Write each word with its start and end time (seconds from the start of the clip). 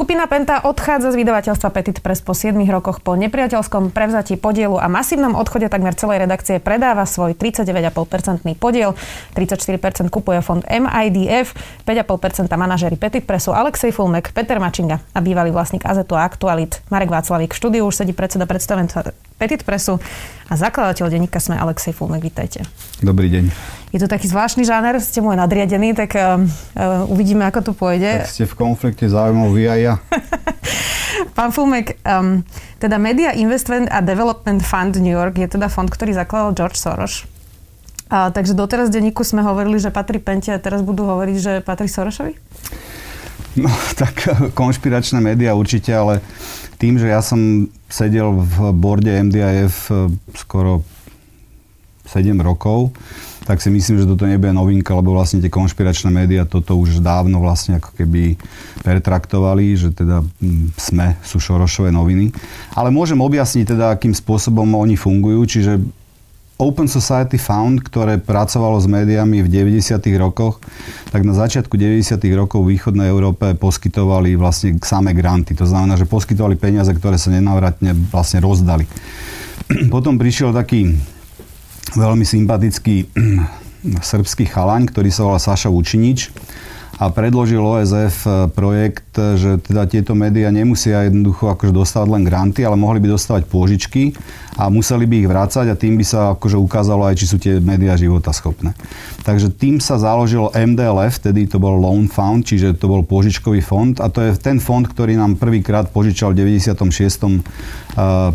Skupina 0.00 0.24
Penta 0.24 0.64
odchádza 0.64 1.12
z 1.12 1.20
vydavateľstva 1.20 1.68
Petit 1.76 2.00
Press 2.00 2.24
po 2.24 2.32
7 2.32 2.56
rokoch 2.72 3.04
po 3.04 3.20
nepriateľskom 3.20 3.92
prevzatí 3.92 4.40
podielu 4.40 4.80
a 4.80 4.88
masívnom 4.88 5.36
odchode 5.36 5.68
takmer 5.68 5.92
celej 5.92 6.24
redakcie 6.24 6.56
predáva 6.56 7.04
svoj 7.04 7.36
39,5% 7.36 8.48
podiel. 8.56 8.96
34% 9.36 10.08
kupuje 10.08 10.40
fond 10.40 10.64
MIDF, 10.64 11.52
5,5% 11.84 12.48
manažery 12.48 12.96
Petit 12.96 13.28
Pressu 13.28 13.52
Alexej 13.52 13.92
Fulmek, 13.92 14.32
Peter 14.32 14.56
Mačinga 14.56 15.04
a 15.12 15.20
bývalý 15.20 15.52
vlastník 15.52 15.84
Azetu 15.84 16.16
a 16.16 16.24
Aktualit 16.24 16.80
Marek 16.88 17.12
Václavík. 17.12 17.52
V 17.52 17.60
štúdiu 17.60 17.84
už 17.84 18.00
sedí 18.00 18.16
predseda 18.16 18.48
predstavenstva 18.48 19.29
Petit 19.40 19.64
Pressu 19.64 19.96
a 20.46 20.52
zakladateľ 20.52 21.08
denníka 21.08 21.40
sme 21.40 21.56
Alexej 21.56 21.96
Fulmek. 21.96 22.20
Vítajte. 22.20 22.68
Dobrý 23.00 23.32
deň. 23.32 23.48
Je 23.88 23.98
to 23.98 24.04
taký 24.04 24.28
zvláštny 24.28 24.68
žáner, 24.68 25.00
ste 25.00 25.24
môj 25.24 25.40
nadriadený, 25.40 25.96
tak 25.96 26.12
uh, 26.12 26.36
uh, 26.36 27.08
uvidíme, 27.08 27.48
ako 27.48 27.58
to 27.64 27.72
pôjde. 27.72 28.20
Tak 28.20 28.28
ste 28.28 28.44
v 28.44 28.54
konflikte 28.60 29.08
záujmov 29.08 29.56
vy 29.56 29.64
a 29.64 29.74
ja. 29.80 29.94
Pán 31.40 31.56
Fulmek, 31.56 31.96
um, 32.04 32.44
teda 32.76 33.00
Media 33.00 33.32
Investment 33.32 33.88
a 33.88 34.04
Development 34.04 34.60
Fund 34.60 35.00
New 35.00 35.16
York 35.16 35.40
je 35.40 35.48
teda 35.48 35.72
fond, 35.72 35.88
ktorý 35.88 36.12
zakladal 36.12 36.52
George 36.52 36.76
Soros. 36.76 37.24
A, 38.12 38.28
takže 38.28 38.52
doteraz 38.52 38.92
v 38.92 39.00
denníku 39.00 39.24
sme 39.24 39.40
hovorili, 39.40 39.80
že 39.80 39.88
patrí 39.88 40.20
Pente 40.20 40.52
a 40.52 40.60
teraz 40.60 40.84
budú 40.84 41.08
hovoriť, 41.08 41.36
že 41.40 41.52
patrí 41.64 41.88
Sorošovi? 41.88 42.36
No, 43.58 43.70
tak 44.00 44.28
konšpiračné 44.54 45.18
médiá 45.18 45.56
určite, 45.56 45.90
ale 45.90 46.22
tým, 46.78 46.98
že 47.00 47.10
ja 47.10 47.24
som 47.24 47.66
sedel 47.90 48.30
v 48.38 48.70
borde 48.76 49.10
MDIF 49.10 49.90
e, 49.90 50.10
skoro 50.38 50.86
7 52.06 52.34
rokov, 52.42 52.94
tak 53.46 53.58
si 53.58 53.70
myslím, 53.70 53.98
že 53.98 54.06
toto 54.06 54.30
nebude 54.30 54.54
novinka, 54.54 54.94
lebo 54.94 55.14
vlastne 55.16 55.42
tie 55.42 55.50
konšpiračné 55.50 56.10
médiá 56.10 56.46
toto 56.46 56.78
už 56.78 57.02
dávno 57.02 57.42
vlastne 57.42 57.82
ako 57.82 57.90
keby 57.98 58.38
pertraktovali, 58.86 59.74
že 59.74 59.90
teda 59.90 60.22
sme 60.78 61.18
sú 61.26 61.42
Šorošové 61.42 61.90
noviny. 61.90 62.30
Ale 62.78 62.94
môžem 62.94 63.18
objasniť 63.18 63.74
teda, 63.74 63.90
akým 63.90 64.14
spôsobom 64.14 64.66
oni 64.78 64.94
fungujú, 64.94 65.42
čiže 65.50 65.82
Open 66.60 66.92
Society 66.92 67.40
Fund, 67.40 67.80
ktoré 67.80 68.20
pracovalo 68.20 68.76
s 68.76 68.84
médiami 68.84 69.40
v 69.40 69.48
90. 69.48 69.96
rokoch, 70.20 70.60
tak 71.08 71.24
na 71.24 71.32
začiatku 71.32 71.72
90. 71.72 72.20
rokov 72.36 72.60
v 72.62 72.76
východnej 72.76 73.08
Európe 73.08 73.56
poskytovali 73.56 74.36
vlastne 74.36 74.76
samé 74.84 75.16
granty. 75.16 75.56
To 75.56 75.64
znamená, 75.64 75.96
že 75.96 76.04
poskytovali 76.04 76.60
peniaze, 76.60 76.92
ktoré 76.92 77.16
sa 77.16 77.32
nenávratne 77.32 77.96
vlastne 78.12 78.44
rozdali. 78.44 78.84
Potom 79.88 80.20
prišiel 80.20 80.52
taký 80.52 80.92
veľmi 81.96 82.28
sympatický 82.28 83.08
srbský 84.12 84.44
chalaň, 84.44 84.92
ktorý 84.92 85.08
sa 85.08 85.24
volá 85.24 85.40
Saša 85.40 85.72
Učinič 85.72 86.28
a 87.00 87.08
predložil 87.08 87.64
OSF 87.64 88.28
e, 88.28 88.30
projekt, 88.52 89.16
že 89.16 89.56
teda 89.64 89.88
tieto 89.88 90.12
médiá 90.12 90.52
nemusia 90.52 91.08
jednoducho 91.08 91.48
akože 91.48 91.72
dostávať 91.72 92.08
len 92.12 92.22
granty, 92.28 92.60
ale 92.60 92.76
mohli 92.76 93.00
by 93.00 93.16
dostávať 93.16 93.48
pôžičky 93.48 94.12
a 94.60 94.68
museli 94.68 95.08
by 95.08 95.14
ich 95.24 95.30
vrácať 95.32 95.72
a 95.72 95.80
tým 95.80 95.96
by 95.96 96.04
sa 96.04 96.36
akože 96.36 96.60
ukázalo 96.60 97.08
aj, 97.08 97.16
či 97.16 97.24
sú 97.24 97.40
tie 97.40 97.56
médiá 97.56 97.96
životaschopné. 97.96 98.76
Takže 99.24 99.48
tým 99.48 99.80
sa 99.80 99.96
založilo 99.96 100.52
MDLF, 100.52 101.24
vtedy 101.24 101.48
to 101.48 101.56
bol 101.56 101.72
Loan 101.80 102.04
Fund, 102.04 102.44
čiže 102.44 102.76
to 102.76 102.84
bol 102.84 103.00
pôžičkový 103.00 103.64
fond 103.64 103.96
a 103.96 104.12
to 104.12 104.20
je 104.20 104.36
ten 104.36 104.60
fond, 104.60 104.84
ktorý 104.84 105.16
nám 105.16 105.40
prvýkrát 105.40 105.88
požičal 105.88 106.36
v 106.36 106.44
96. 106.60 106.84
E, 106.84 107.40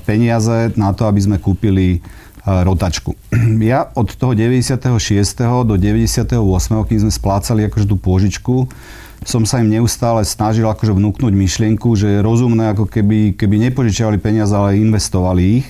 peniaze 0.02 0.74
na 0.74 0.90
to, 0.98 1.06
aby 1.06 1.22
sme 1.22 1.38
kúpili 1.38 2.02
rotačku. 2.46 3.18
Ja 3.66 3.90
od 3.98 4.14
toho 4.14 4.38
96. 4.38 4.86
do 5.66 5.76
98. 5.76 6.38
kým 6.86 7.00
sme 7.02 7.12
splácali 7.12 7.66
akože 7.66 7.90
tú 7.90 7.98
pôžičku, 7.98 8.70
som 9.26 9.42
sa 9.42 9.58
im 9.58 9.74
neustále 9.74 10.22
snažil 10.22 10.70
akože 10.70 10.94
vnúknuť 10.94 11.34
myšlienku, 11.34 11.98
že 11.98 12.08
je 12.14 12.20
rozumné, 12.22 12.78
ako 12.78 12.86
keby, 12.86 13.34
keby 13.34 13.58
nepožičiavali 13.70 14.22
peniaze, 14.22 14.54
ale 14.54 14.78
investovali 14.78 15.66
ich. 15.66 15.68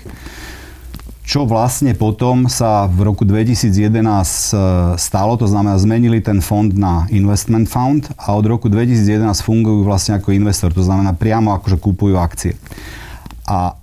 Čo 1.25 1.49
vlastne 1.49 1.97
potom 1.97 2.45
sa 2.51 2.85
v 2.85 3.01
roku 3.09 3.25
2011 3.25 3.73
e, 3.73 4.57
stalo, 4.99 5.33
to 5.39 5.49
znamená 5.49 5.73
zmenili 5.81 6.21
ten 6.21 6.37
fond 6.37 6.69
na 6.69 7.09
investment 7.09 7.65
fund 7.65 8.05
a 8.13 8.37
od 8.37 8.45
roku 8.45 8.69
2011 8.69 9.25
fungujú 9.41 9.81
vlastne 9.87 10.21
ako 10.21 10.37
investor, 10.37 10.69
to 10.69 10.85
znamená 10.85 11.17
priamo 11.17 11.49
akože 11.57 11.81
kúpujú 11.81 12.13
akcie. 12.21 12.53
A 13.49 13.73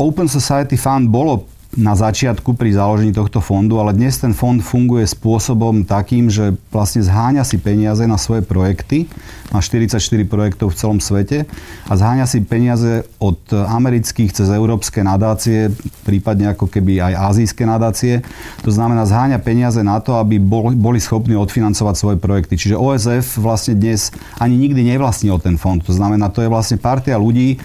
Open 0.00 0.32
Society 0.32 0.80
Fund 0.80 1.12
bolo 1.12 1.44
na 1.78 1.94
začiatku 1.94 2.58
pri 2.58 2.74
založení 2.74 3.14
tohto 3.14 3.38
fondu, 3.38 3.78
ale 3.78 3.94
dnes 3.94 4.18
ten 4.18 4.34
fond 4.34 4.58
funguje 4.58 5.06
spôsobom 5.06 5.86
takým, 5.86 6.26
že 6.26 6.58
vlastne 6.74 6.98
zháňa 6.98 7.46
si 7.46 7.62
peniaze 7.62 8.02
na 8.10 8.18
svoje 8.18 8.42
projekty, 8.42 9.06
má 9.54 9.62
44 9.62 10.02
projektov 10.26 10.74
v 10.74 10.78
celom 10.78 10.98
svete 10.98 11.46
a 11.86 11.92
zháňa 11.94 12.26
si 12.26 12.42
peniaze 12.42 13.06
od 13.22 13.38
amerických 13.54 14.34
cez 14.34 14.50
európske 14.50 15.06
nadácie, 15.06 15.70
prípadne 16.02 16.50
ako 16.58 16.66
keby 16.66 17.06
aj 17.06 17.38
azijské 17.38 17.62
nadácie. 17.62 18.26
To 18.66 18.74
znamená 18.74 19.06
zháňa 19.06 19.38
peniaze 19.38 19.78
na 19.86 20.02
to, 20.02 20.18
aby 20.18 20.42
boli 20.74 20.98
schopní 20.98 21.38
odfinancovať 21.38 21.94
svoje 21.94 22.18
projekty. 22.18 22.58
Čiže 22.58 22.78
OSF 22.82 23.38
vlastne 23.38 23.78
dnes 23.78 24.10
ani 24.42 24.58
nikdy 24.58 24.82
nevlastnil 24.90 25.38
ten 25.38 25.54
fond. 25.54 25.78
To 25.86 25.94
znamená, 25.94 26.34
to 26.34 26.42
je 26.42 26.50
vlastne 26.50 26.82
partia 26.82 27.14
ľudí, 27.14 27.62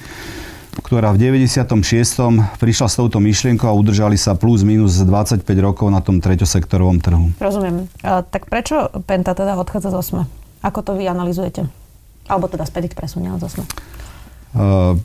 ktorá 0.82 1.16
v 1.16 1.32
96. 1.32 1.72
prišla 2.60 2.88
s 2.92 2.96
touto 3.00 3.24
myšlienkou 3.24 3.68
a 3.68 3.76
udržali 3.76 4.20
sa 4.20 4.36
plus 4.36 4.68
minus 4.68 5.00
25 5.00 5.46
rokov 5.64 5.88
na 5.88 6.04
tom 6.04 6.20
treťosektorovom 6.20 7.00
trhu. 7.00 7.32
Rozumiem. 7.40 7.88
A, 8.04 8.24
tak 8.26 8.52
prečo 8.52 8.92
Penta 9.08 9.32
teda 9.32 9.56
odchádza 9.56 9.92
z 9.92 9.96
OSME? 9.96 10.24
Ako 10.66 10.84
to 10.84 10.92
vy 10.98 11.08
analizujete? 11.08 11.70
Alebo 12.28 12.50
teda 12.50 12.66
späť 12.66 12.92
ich 12.92 12.98
presunie 12.98 13.32
od 13.32 13.40
OSME? 13.40 13.64
Uh, 14.56 15.00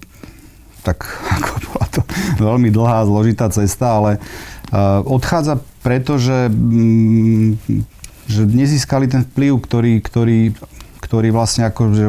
tak 0.83 1.05
ako 1.39 1.51
bola 1.71 1.87
to 1.93 2.01
veľmi 2.41 2.69
dlhá 2.73 3.07
zložitá 3.07 3.53
cesta, 3.53 4.01
ale 4.01 4.11
uh, 4.73 5.05
odchádza 5.05 5.61
preto, 5.85 6.17
že, 6.17 6.49
mm, 6.49 7.57
že 8.27 8.43
nezískali 8.49 9.07
ten 9.07 9.23
vplyv, 9.27 9.53
ktorý, 9.63 9.93
ktorý, 10.01 10.41
ktorý 11.03 11.29
vlastne 11.33 11.69
ako, 11.69 11.83
že 11.93 12.07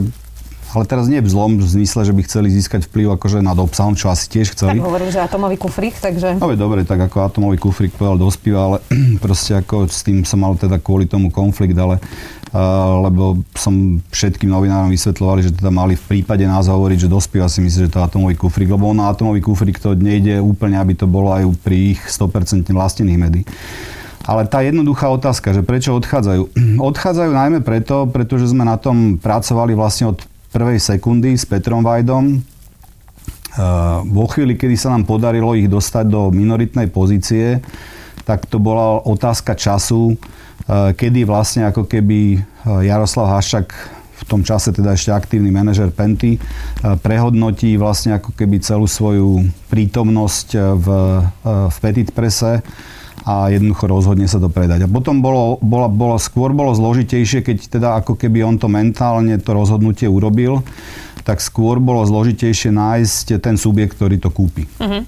ale 0.71 0.87
teraz 0.87 1.11
nie 1.11 1.19
v 1.19 1.27
zlom 1.27 1.59
v 1.59 1.67
zmysle, 1.67 2.07
že 2.07 2.13
by 2.15 2.21
chceli 2.23 2.47
získať 2.47 2.87
vplyv 2.87 3.19
akože 3.19 3.43
nad 3.43 3.59
obsahom, 3.59 3.91
čo 3.93 4.07
asi 4.07 4.31
tiež 4.31 4.55
chceli. 4.55 4.79
Tak 4.79 4.87
hovorím, 4.87 5.09
že 5.11 5.19
atomový 5.19 5.59
kufrík, 5.59 5.99
takže... 5.99 6.39
No 6.39 6.47
dobre, 6.55 6.87
tak 6.87 6.99
ako 7.11 7.27
atomový 7.27 7.59
kufrík 7.59 7.91
povedal 7.91 8.15
dospíva, 8.15 8.59
ale 8.71 8.77
proste 9.23 9.59
ako 9.59 9.91
s 9.91 10.01
tým 10.07 10.23
som 10.23 10.39
mal 10.39 10.55
teda 10.55 10.79
kvôli 10.79 11.11
tomu 11.11 11.27
konflikt, 11.27 11.75
ale 11.75 11.99
uh, 12.55 13.03
lebo 13.03 13.43
som 13.51 13.99
všetkým 14.15 14.47
novinárom 14.47 14.87
vysvetľovali, 14.95 15.39
že 15.43 15.51
teda 15.59 15.71
mali 15.75 15.99
v 15.99 16.05
prípade 16.07 16.47
nás 16.47 16.71
hovoriť, 16.71 17.07
že 17.07 17.09
dospíva 17.11 17.51
si 17.51 17.59
myslí, 17.59 17.91
že 17.91 17.93
to 17.93 17.99
atomový 17.99 18.39
kufrík, 18.39 18.71
lebo 18.71 18.87
on 18.87 19.03
na 19.03 19.11
atomový 19.11 19.43
kufrík 19.43 19.75
to 19.75 19.91
nejde 19.91 20.39
úplne, 20.39 20.79
aby 20.79 20.95
to 20.95 21.03
bolo 21.03 21.35
aj 21.35 21.51
pri 21.59 21.95
ich 21.95 22.01
100% 22.07 22.63
vlastených 22.71 23.19
médií. 23.19 23.43
Ale 24.21 24.45
tá 24.45 24.61
jednoduchá 24.61 25.09
otázka, 25.09 25.49
že 25.51 25.65
prečo 25.65 25.97
odchádzajú? 25.97 26.53
Odchádzajú 26.93 27.31
najmä 27.33 27.59
preto, 27.65 28.05
pretože 28.05 28.53
sme 28.53 28.61
na 28.61 28.77
tom 28.77 29.17
pracovali 29.17 29.73
vlastne 29.73 30.13
od 30.13 30.21
prvej 30.51 30.83
sekundy 30.83 31.39
s 31.39 31.47
Petrom 31.47 31.79
Vajdom. 31.79 32.35
E, 32.35 32.39
vo 34.11 34.25
chvíli, 34.27 34.59
kedy 34.59 34.75
sa 34.75 34.91
nám 34.91 35.07
podarilo 35.07 35.55
ich 35.55 35.71
dostať 35.71 36.05
do 36.11 36.27
minoritnej 36.29 36.91
pozície, 36.91 37.63
tak 38.27 38.45
to 38.51 38.59
bola 38.59 38.99
otázka 39.07 39.55
času, 39.55 40.13
e, 40.13 40.15
kedy 40.91 41.23
vlastne 41.23 41.71
ako 41.71 41.87
keby 41.87 42.19
e, 42.35 42.39
Jaroslav 42.83 43.31
Haščak 43.39 43.71
v 44.21 44.23
tom 44.29 44.45
čase 44.45 44.69
teda 44.69 44.93
ešte 44.93 45.09
aktívny 45.09 45.49
manažer 45.49 45.89
Penty, 45.89 46.37
prehodnotí 47.01 47.73
vlastne 47.73 48.21
ako 48.21 48.37
keby 48.37 48.61
celú 48.61 48.85
svoju 48.85 49.49
prítomnosť 49.73 50.77
v, 50.77 50.87
v 51.41 51.75
Petit 51.81 52.05
Prese 52.13 52.61
a 53.25 53.53
jednoducho 53.53 53.85
rozhodne 53.85 54.25
sa 54.25 54.41
to 54.41 54.49
predať. 54.49 54.85
A 54.85 54.89
potom 54.89 55.21
bolo, 55.21 55.61
bolo, 55.61 55.87
bolo, 55.89 56.15
skôr 56.17 56.53
bolo 56.53 56.73
zložitejšie, 56.73 57.45
keď 57.45 57.57
teda 57.69 57.89
ako 58.01 58.17
keby 58.17 58.41
on 58.41 58.57
to 58.57 58.65
mentálne 58.65 59.37
to 59.37 59.51
rozhodnutie 59.53 60.09
urobil, 60.09 60.65
tak 61.21 61.37
skôr 61.37 61.77
bolo 61.77 62.01
zložitejšie 62.01 62.73
nájsť 62.73 63.37
ten 63.37 63.55
subjekt, 63.55 63.93
ktorý 63.93 64.17
to 64.17 64.33
kúpi. 64.33 64.65
Uh-huh. 64.81 65.05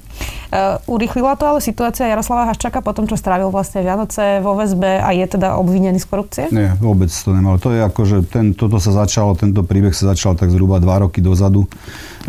Uh, 0.54 0.77
urýchlila 0.86 1.33
to 1.33 1.50
ale 1.50 1.60
situácia 1.60 2.06
Jaroslava 2.06 2.54
Haščaka 2.54 2.86
po 2.86 2.94
tom, 2.94 3.10
čo 3.10 3.18
strávil 3.18 3.50
vlastne 3.50 3.81
Vianoce 3.81 4.38
vo 4.45 4.54
väzbe 4.54 5.01
a 5.01 5.10
je 5.10 5.25
teda 5.25 5.57
obvinený 5.57 5.98
z 5.98 6.07
korupcie? 6.07 6.44
Nie, 6.54 6.77
vôbec 6.77 7.10
to 7.10 7.33
nemalo. 7.33 7.57
To 7.57 7.74
je 7.74 7.81
ako, 7.81 8.01
že 8.06 8.18
ten, 8.30 8.54
toto 8.54 8.77
sa 8.77 8.94
začalo, 8.94 9.33
tento 9.33 9.65
príbeh 9.65 9.92
sa 9.92 10.13
začal 10.13 10.38
tak 10.38 10.54
zhruba 10.54 10.77
dva 10.77 11.01
roky 11.01 11.18
dozadu 11.18 11.65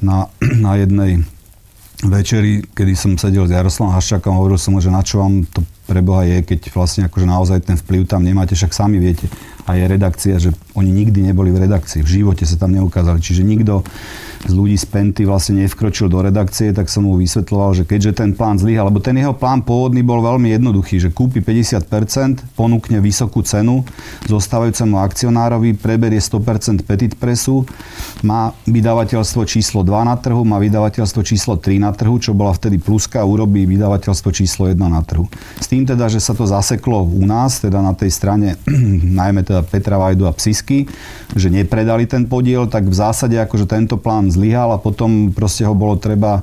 na, 0.00 0.32
na 0.64 0.80
jednej 0.80 1.20
večeri, 2.04 2.64
kedy 2.64 2.92
som 2.96 3.12
sedel 3.20 3.44
s 3.44 3.52
Jaroslavom 3.52 3.92
Haščakom, 3.92 4.36
hovoril 4.36 4.56
som 4.60 4.76
mu, 4.76 4.80
že 4.80 4.92
na 4.92 5.04
čo 5.04 5.20
vám 5.20 5.44
to 5.48 5.60
pre 5.84 6.00
Boha 6.00 6.24
je, 6.24 6.40
keď 6.40 6.72
vlastne 6.72 7.02
akože 7.06 7.26
naozaj 7.28 7.58
ten 7.64 7.76
vplyv 7.76 8.08
tam 8.08 8.24
nemáte, 8.24 8.56
však 8.56 8.72
sami 8.72 8.96
viete. 8.96 9.28
A 9.64 9.80
je 9.80 9.84
redakcia, 9.88 10.36
že 10.36 10.52
oni 10.76 10.92
nikdy 10.92 11.32
neboli 11.32 11.48
v 11.48 11.64
redakcii, 11.64 12.04
v 12.04 12.12
živote 12.20 12.44
sa 12.44 12.60
tam 12.60 12.76
neukázali. 12.76 13.20
Čiže 13.20 13.42
nikto 13.46 13.80
z 14.44 14.52
ľudí 14.52 14.76
z 14.76 14.86
Penty 14.88 15.22
vlastne 15.24 15.64
nevkročil 15.64 16.12
do 16.12 16.20
redakcie, 16.20 16.68
tak 16.76 16.92
som 16.92 17.08
mu 17.08 17.16
vysvetloval, 17.16 17.72
že 17.72 17.84
keďže 17.88 18.20
ten 18.20 18.30
plán 18.36 18.60
zlyhal, 18.60 18.92
lebo 18.92 19.00
ten 19.00 19.16
jeho 19.16 19.32
plán 19.32 19.64
pôvodný 19.64 20.04
bol 20.04 20.20
veľmi 20.20 20.52
jednoduchý, 20.52 21.00
že 21.00 21.08
kúpi 21.08 21.40
50%, 21.40 22.52
ponúkne 22.52 23.00
vysokú 23.00 23.40
cenu 23.40 23.88
zostávajúcemu 24.28 25.00
akcionárovi, 25.00 25.80
preberie 25.80 26.20
100% 26.20 26.84
Petit 26.84 27.16
Pressu, 27.16 27.64
má 28.20 28.52
vydavateľstvo 28.68 29.48
číslo 29.48 29.80
2 29.80 30.10
na 30.12 30.16
trhu, 30.20 30.44
má 30.44 30.60
vydavateľstvo 30.60 31.20
číslo 31.24 31.56
3 31.56 31.80
na 31.80 31.92
trhu, 31.96 32.20
čo 32.20 32.36
bola 32.36 32.52
vtedy 32.52 32.76
pluska, 32.76 33.24
urobí 33.24 33.64
vydavateľstvo 33.64 34.28
číslo 34.28 34.68
1 34.68 34.76
na 34.76 35.00
trhu. 35.00 35.24
S 35.56 35.72
tým 35.72 35.88
teda, 35.88 36.12
že 36.12 36.20
sa 36.20 36.36
to 36.36 36.44
zaseklo 36.44 37.00
u 37.00 37.24
nás, 37.24 37.64
teda 37.64 37.80
na 37.80 37.96
tej 37.96 38.12
strane 38.12 38.60
najmä 39.20 39.40
teda 39.46 39.53
Petra 39.62 40.00
Vajdu 40.00 40.26
a 40.26 40.32
Psisky, 40.34 40.88
že 41.36 41.52
nepredali 41.52 42.08
ten 42.08 42.26
podiel, 42.26 42.66
tak 42.66 42.88
v 42.88 42.96
zásade 42.96 43.38
akože 43.38 43.68
tento 43.68 44.00
plán 44.00 44.32
zlyhal 44.32 44.74
a 44.74 44.82
potom 44.82 45.30
proste 45.30 45.62
ho 45.62 45.76
bolo 45.76 45.94
treba 46.00 46.42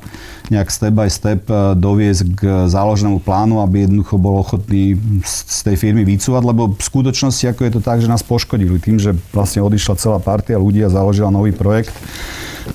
nejak 0.52 0.68
step 0.68 0.94
by 0.94 1.08
step 1.08 1.48
eh, 1.48 1.74
doviesť 1.80 2.22
k 2.36 2.42
záložnému 2.68 3.24
plánu, 3.24 3.64
aby 3.64 3.88
jednoducho 3.88 4.20
bol 4.20 4.38
ochotný 4.44 5.00
z 5.24 5.60
tej 5.64 5.76
firmy 5.80 6.04
vycúvať, 6.04 6.44
lebo 6.44 6.76
v 6.76 6.84
skutočnosti 6.84 7.56
ako 7.56 7.62
je 7.66 7.74
to 7.80 7.82
tak, 7.82 8.04
že 8.04 8.12
nás 8.12 8.22
poškodili 8.22 8.78
tým, 8.78 9.00
že 9.00 9.16
vlastne 9.32 9.64
odišla 9.64 9.96
celá 9.96 10.20
partia 10.20 10.60
ľudí 10.60 10.84
a 10.84 10.92
založila 10.92 11.32
nový 11.32 11.56
projekt, 11.56 11.96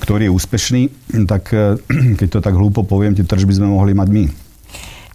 ktorý 0.01 0.27
je 0.27 0.35
úspešný, 0.35 0.81
tak 1.29 1.53
eh, 1.53 1.77
keď 2.19 2.27
to 2.27 2.39
tak 2.41 2.57
hlúpo 2.57 2.81
poviem, 2.81 3.13
tie 3.13 3.23
tržby 3.23 3.53
sme 3.53 3.69
mohli 3.69 3.93
mať 3.93 4.09
my. 4.09 4.46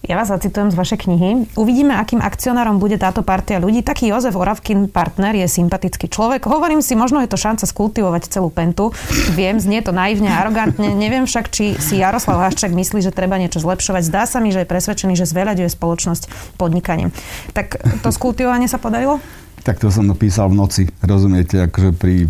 Ja 0.02 0.18
vás 0.18 0.34
zacitujem 0.34 0.66
z 0.66 0.74
vašej 0.74 0.98
knihy. 1.06 1.46
Uvidíme, 1.54 1.94
akým 1.94 2.18
akcionárom 2.18 2.82
bude 2.82 2.98
táto 2.98 3.22
partia 3.22 3.62
ľudí. 3.62 3.86
Taký 3.86 4.10
Jozef 4.10 4.34
Oravkin, 4.34 4.90
partner, 4.90 5.30
je 5.38 5.46
sympatický 5.46 6.10
človek. 6.10 6.42
Hovorím 6.50 6.82
si, 6.82 6.98
možno 6.98 7.22
je 7.22 7.30
to 7.30 7.38
šanca 7.38 7.62
skultivovať 7.70 8.26
celú 8.26 8.50
pentu. 8.50 8.90
Viem, 9.38 9.62
znie 9.62 9.78
to 9.78 9.94
naivne 9.94 10.26
a 10.26 10.42
arogantne. 10.42 10.90
Neviem 10.98 11.22
však, 11.22 11.54
či 11.54 11.78
si 11.78 12.02
Jaroslav 12.02 12.42
Haščák 12.50 12.74
myslí, 12.74 12.98
že 12.98 13.14
treba 13.14 13.38
niečo 13.38 13.62
zlepšovať. 13.62 14.02
Zdá 14.02 14.26
sa 14.26 14.42
mi, 14.42 14.50
že 14.50 14.66
je 14.66 14.70
presvedčený, 14.74 15.14
že 15.14 15.22
zveľaďuje 15.22 15.70
spoločnosť 15.70 16.58
podnikaním. 16.58 17.14
Tak 17.54 17.78
to 18.02 18.10
skultivovanie 18.10 18.66
sa 18.66 18.82
podarilo? 18.82 19.22
Tak 19.62 19.78
to 19.78 19.94
som 19.94 20.10
napísal 20.10 20.50
v 20.50 20.58
noci, 20.58 20.82
rozumiete, 20.98 21.70
akože 21.70 21.94
pri 21.94 22.26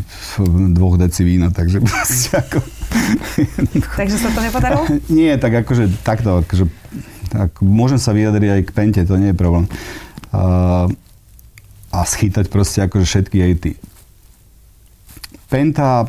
dvoch 0.76 1.00
deci 1.00 1.24
vína, 1.24 1.48
takže 1.48 1.80
ako... 2.36 2.60
takže 3.96 4.16
sa 4.20 4.28
to 4.28 4.44
nepodarilo? 4.44 4.84
Nie, 5.08 5.40
tak 5.40 5.64
akože 5.64 6.04
takto, 6.04 6.44
akože 6.44 6.68
tak 7.32 7.64
môžem 7.64 7.96
sa 7.96 8.12
vyjadriť 8.12 8.50
aj 8.52 8.62
k 8.68 8.74
pente, 8.76 9.00
to 9.00 9.16
nie 9.16 9.32
je 9.32 9.40
problém. 9.40 9.64
A, 10.36 10.84
a 11.88 11.98
schytať 12.04 12.52
proste 12.52 12.84
akože 12.84 13.08
všetky 13.08 13.36
hejty. 13.40 13.72
Penta, 15.48 16.08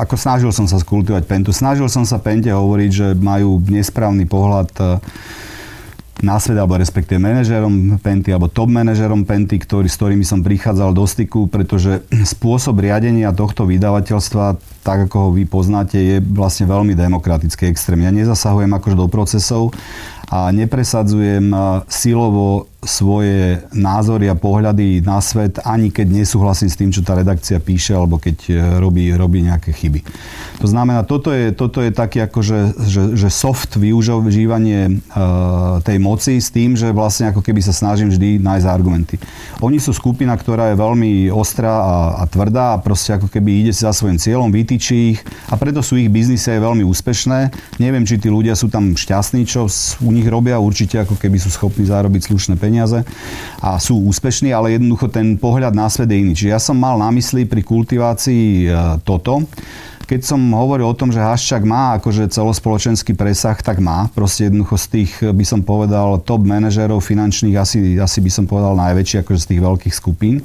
ako 0.00 0.14
snažil 0.16 0.52
som 0.52 0.64
sa 0.64 0.80
skultivovať 0.80 1.28
Pentu, 1.28 1.52
snažil 1.52 1.88
som 1.92 2.08
sa 2.08 2.16
Pente 2.20 2.48
hovoriť, 2.48 2.90
že 2.92 3.06
majú 3.12 3.60
nesprávny 3.60 4.24
pohľad 4.24 4.72
na 6.18 6.40
svet, 6.42 6.58
alebo 6.58 6.74
respektíve 6.74 7.20
manažerom 7.20 8.00
Penty, 8.02 8.34
alebo 8.34 8.50
top 8.50 8.72
manažerom 8.72 9.22
Penty, 9.22 9.60
ktorý, 9.60 9.86
s 9.86 10.00
ktorými 10.00 10.24
som 10.26 10.42
prichádzal 10.42 10.90
do 10.90 11.06
styku, 11.06 11.46
pretože 11.46 12.02
spôsob 12.10 12.82
riadenia 12.82 13.30
tohto 13.30 13.68
vydavateľstva, 13.70 14.58
tak 14.82 14.98
ako 15.06 15.16
ho 15.20 15.30
vy 15.30 15.46
poznáte, 15.46 16.00
je 16.00 16.16
vlastne 16.18 16.66
veľmi 16.66 16.98
demokratický 16.98 17.70
extrém. 17.70 18.02
Ja 18.02 18.10
nezasahujem 18.10 18.72
akože 18.72 18.96
do 18.98 19.06
procesov 19.06 19.70
a 20.30 20.52
nepresadzujem 20.52 21.54
silovo 21.88 22.66
svoje 22.78 23.58
názory 23.74 24.30
a 24.30 24.38
pohľady 24.38 25.02
na 25.02 25.18
svet, 25.18 25.58
ani 25.66 25.90
keď 25.90 26.22
nesúhlasím 26.22 26.70
s 26.70 26.78
tým, 26.78 26.90
čo 26.94 27.02
tá 27.02 27.18
redakcia 27.18 27.58
píše, 27.58 27.90
alebo 27.90 28.22
keď 28.22 28.36
e, 28.46 28.52
robí, 28.78 29.10
robí 29.18 29.42
nejaké 29.42 29.74
chyby. 29.74 30.06
To 30.62 30.66
znamená, 30.70 31.02
toto 31.02 31.34
je, 31.34 31.50
toto 31.50 31.82
je 31.82 31.90
taký 31.90 32.22
akože, 32.22 32.78
že, 32.86 33.02
že 33.18 33.28
soft 33.30 33.78
využívanie 33.78 34.98
uh, 35.14 35.78
tej 35.86 36.02
moci 36.02 36.42
s 36.42 36.50
tým, 36.50 36.74
že 36.74 36.90
vlastne 36.90 37.30
ako 37.30 37.46
keby 37.46 37.62
sa 37.62 37.70
snažím 37.70 38.10
vždy 38.10 38.42
nájsť 38.42 38.66
argumenty. 38.66 39.22
Oni 39.62 39.78
sú 39.78 39.94
skupina, 39.94 40.34
ktorá 40.34 40.74
je 40.74 40.82
veľmi 40.82 41.30
ostrá 41.30 41.70
a, 41.70 41.94
a 42.18 42.22
tvrdá 42.26 42.74
a 42.74 42.82
proste 42.82 43.14
ako 43.14 43.30
keby 43.30 43.62
ide 43.62 43.72
si 43.74 43.86
za 43.86 43.94
svojím 43.94 44.18
cieľom, 44.18 44.50
vytýči 44.50 45.14
ich 45.14 45.18
a 45.46 45.54
preto 45.54 45.78
sú 45.78 45.94
ich 45.94 46.10
biznise 46.10 46.50
veľmi 46.58 46.82
úspešné. 46.82 47.54
Neviem, 47.78 48.02
či 48.02 48.18
tí 48.18 48.26
ľudia 48.26 48.58
sú 48.58 48.66
tam 48.66 48.98
šťastní, 48.98 49.46
čo 49.46 49.70
u 50.02 50.10
nich 50.10 50.26
robia, 50.26 50.58
určite 50.58 50.98
ako 50.98 51.14
keby 51.14 51.38
sú 51.38 51.54
schopní 51.54 51.86
zarobiť 51.86 52.34
slušné 52.34 52.54
peniaze 52.58 52.67
a 53.58 53.80
sú 53.80 54.04
úspešní, 54.12 54.52
ale 54.52 54.76
jednoducho 54.76 55.08
ten 55.08 55.40
pohľad 55.40 55.72
na 55.72 55.88
svet 55.88 56.12
je 56.12 56.20
iný. 56.20 56.32
Čiže 56.36 56.52
ja 56.52 56.60
som 56.60 56.76
mal 56.76 57.00
na 57.00 57.08
mysli 57.14 57.48
pri 57.48 57.64
kultivácii 57.64 58.68
e, 58.68 59.00
toto. 59.02 59.48
Keď 60.08 60.24
som 60.24 60.40
hovoril 60.56 60.88
o 60.88 60.96
tom, 60.96 61.12
že 61.12 61.20
Haščák 61.20 61.68
má 61.68 62.00
akože 62.00 62.32
celospoločenský 62.32 63.12
presah, 63.12 63.60
tak 63.60 63.76
má. 63.76 64.08
Proste 64.16 64.48
jednoducho 64.48 64.80
z 64.80 64.86
tých, 64.88 65.12
by 65.20 65.44
som 65.44 65.60
povedal, 65.60 66.24
top 66.24 66.48
manažérov 66.48 67.04
finančných, 67.04 67.56
asi, 67.60 68.00
asi 68.00 68.24
by 68.24 68.30
som 68.32 68.48
povedal 68.48 68.72
najväčší 68.72 69.20
akože 69.20 69.40
z 69.44 69.48
tých 69.52 69.60
veľkých 69.60 69.92
skupín. 69.92 70.40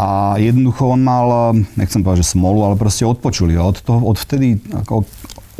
A 0.00 0.40
jednoducho 0.40 0.96
on 0.96 1.04
mal, 1.04 1.52
nechcem 1.76 2.00
povedať, 2.00 2.24
že 2.24 2.32
smolu, 2.32 2.64
ale 2.64 2.80
proste 2.80 3.04
odpočuli. 3.04 3.60
Od, 3.60 3.84
toho, 3.84 4.00
od 4.00 4.16
vtedy, 4.16 4.56
od, 4.88 5.04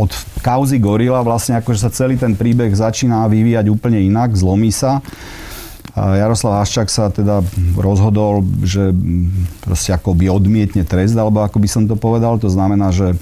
od 0.00 0.10
kauzy 0.40 0.80
Gorila 0.80 1.20
vlastne 1.20 1.60
akože 1.60 1.76
sa 1.76 1.92
celý 1.92 2.16
ten 2.16 2.32
príbeh 2.32 2.72
začína 2.72 3.28
vyvíjať 3.28 3.68
úplne 3.68 4.00
inak, 4.00 4.32
zlomí 4.32 4.72
sa. 4.72 5.04
Jaroslav 5.96 6.62
Haščák 6.62 6.88
sa 6.88 7.10
teda 7.10 7.42
rozhodol, 7.74 8.46
že 8.62 8.94
proste 9.64 9.90
by 10.14 10.30
odmietne 10.30 10.86
trest, 10.86 11.18
alebo 11.18 11.42
ako 11.42 11.58
by 11.58 11.68
som 11.68 11.84
to 11.90 11.98
povedal. 11.98 12.38
To 12.38 12.46
znamená, 12.46 12.94
že 12.94 13.18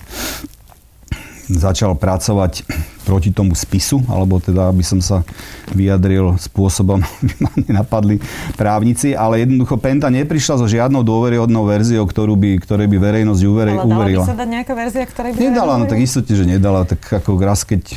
začal 1.49 1.97
pracovať 1.97 2.69
proti 3.09 3.33
tomu 3.33 3.57
spisu, 3.57 4.05
alebo 4.05 4.37
teda, 4.37 4.69
aby 4.69 4.85
som 4.85 5.01
sa 5.01 5.25
vyjadril 5.73 6.37
spôsobom, 6.37 7.01
aby 7.25 7.33
ma 7.41 7.51
nenapadli 7.57 8.21
právnici, 8.61 9.17
ale 9.17 9.49
jednoducho 9.49 9.81
Penta 9.81 10.13
neprišla 10.13 10.61
so 10.61 10.69
žiadnou 10.69 11.01
dôveryhodnou 11.01 11.65
verziou, 11.65 12.05
ktorú 12.05 12.37
by, 12.37 12.61
ktorej 12.61 12.85
by 12.93 13.01
verejnosť 13.01 13.43
uverila. 13.49 13.81
Ale 13.81 13.97
dala 13.97 14.05
by 14.05 14.29
sa 14.29 14.37
dať 14.37 14.49
nejaká 14.53 14.73
verzia, 14.77 15.05
ktorej 15.09 15.31
by 15.33 15.39
Nedala, 15.41 15.81
no 15.81 15.85
tak 15.89 16.05
istotne, 16.05 16.35
že 16.37 16.45
nedala. 16.45 16.85
Tak 16.85 17.25
ako 17.25 17.41
raz, 17.41 17.65
keď 17.65 17.97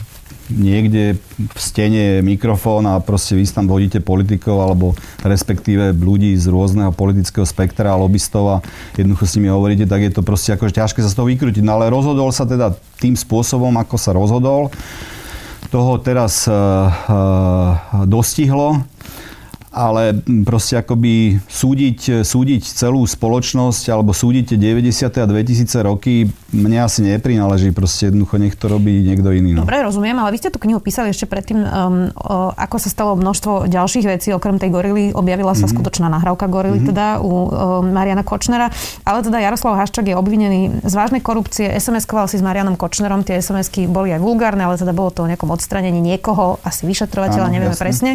niekde 0.52 1.16
v 1.40 1.60
stene 1.60 2.20
je 2.20 2.26
mikrofón 2.26 2.84
a 2.84 3.00
proste 3.00 3.34
vy 3.40 3.48
tam 3.48 3.66
vodíte 3.72 4.04
politikov 4.04 4.60
alebo 4.60 4.94
respektíve 5.24 5.96
ľudí 5.96 6.36
z 6.36 6.52
rôzneho 6.52 6.92
politického 6.92 7.48
spektra 7.48 7.96
lobbystov 7.96 8.44
a 8.48 8.58
jednoducho 9.00 9.24
s 9.24 9.36
nimi 9.40 9.48
hovoríte, 9.48 9.88
tak 9.88 10.04
je 10.04 10.12
to 10.12 10.22
proste 10.22 10.52
akože 10.56 10.76
ťažké 10.76 11.00
sa 11.00 11.12
z 11.12 11.18
toho 11.18 11.28
vykrútiť. 11.32 11.64
No 11.64 11.80
ale 11.80 11.88
rozhodol 11.88 12.30
sa 12.36 12.44
teda 12.44 12.76
tým 13.00 13.16
spôsobom, 13.16 13.72
ako 13.80 13.96
sa 13.96 14.12
rozhodol. 14.12 14.70
Toho 15.72 16.04
teraz 16.04 16.52
uh, 16.52 16.92
uh, 16.92 18.04
dostihlo 18.04 18.84
ale 19.72 20.20
proste 20.44 20.76
akoby 20.76 21.40
súdiť, 21.48 22.28
súdiť 22.28 22.64
celú 22.68 23.08
spoločnosť 23.08 23.88
alebo 23.88 24.12
súdiť 24.12 24.60
90. 24.60 25.08
a 25.08 25.26
2000 25.26 25.88
roky 25.88 26.28
mne 26.52 26.84
asi 26.84 27.08
neprináleží, 27.08 27.72
proste 27.72 28.12
jednoducho 28.12 28.36
nech 28.36 28.60
to 28.60 28.68
robí 28.68 29.00
niekto 29.00 29.32
iný. 29.32 29.56
No. 29.56 29.64
Dobre, 29.64 29.80
rozumiem, 29.80 30.20
ale 30.20 30.36
vy 30.36 30.44
ste 30.44 30.52
tú 30.52 30.60
knihu 30.60 30.84
písali 30.84 31.16
ešte 31.16 31.24
predtým, 31.24 31.64
um, 31.64 32.12
o, 32.12 32.52
ako 32.52 32.76
sa 32.84 32.92
stalo 32.92 33.16
množstvo 33.16 33.72
ďalších 33.72 34.06
vecí, 34.12 34.36
okrem 34.36 34.60
tej 34.60 34.76
gorily, 34.76 35.16
objavila 35.16 35.56
sa 35.56 35.64
mm-hmm. 35.64 35.80
skutočná 35.80 36.12
nahrávka 36.12 36.52
gorily 36.52 36.84
mm-hmm. 36.84 36.92
teda 36.92 37.08
u 37.24 37.32
um, 37.32 37.48
Mariana 37.96 38.28
Kočnera, 38.28 38.68
ale 39.08 39.24
teda 39.24 39.40
Jaroslav 39.40 39.80
Haščák 39.80 40.12
je 40.12 40.20
obvinený 40.20 40.84
z 40.84 40.94
vážnej 40.94 41.24
korupcie, 41.24 41.72
SMS-koval 41.72 42.28
si 42.28 42.36
s 42.36 42.44
Marianom 42.44 42.76
Kočnerom, 42.76 43.24
tie 43.24 43.40
SMS-ky 43.40 43.88
boli 43.88 44.12
aj 44.12 44.20
vulgárne, 44.20 44.68
ale 44.68 44.76
teda 44.76 44.92
bolo 44.92 45.16
to 45.16 45.24
o 45.24 45.30
nejakom 45.32 45.48
odstranení 45.48 46.04
niekoho, 46.04 46.60
asi 46.68 46.84
vyšetrovateľa, 46.84 47.48
Áno, 47.48 47.56
nevieme 47.56 47.72
jasne. 47.72 47.84
presne. 47.88 48.12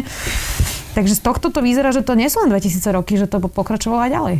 Takže 0.97 1.13
z 1.13 1.21
tohto 1.21 1.53
to 1.53 1.61
vyzerá, 1.61 1.93
že 1.93 2.01
to 2.01 2.17
nie 2.17 2.25
sú 2.25 2.41
len 2.41 2.49
2000 2.49 2.81
roky, 2.97 3.21
že 3.21 3.29
to 3.29 3.37
pokračovalo 3.37 4.01
aj 4.01 4.11
ďalej. 4.17 4.35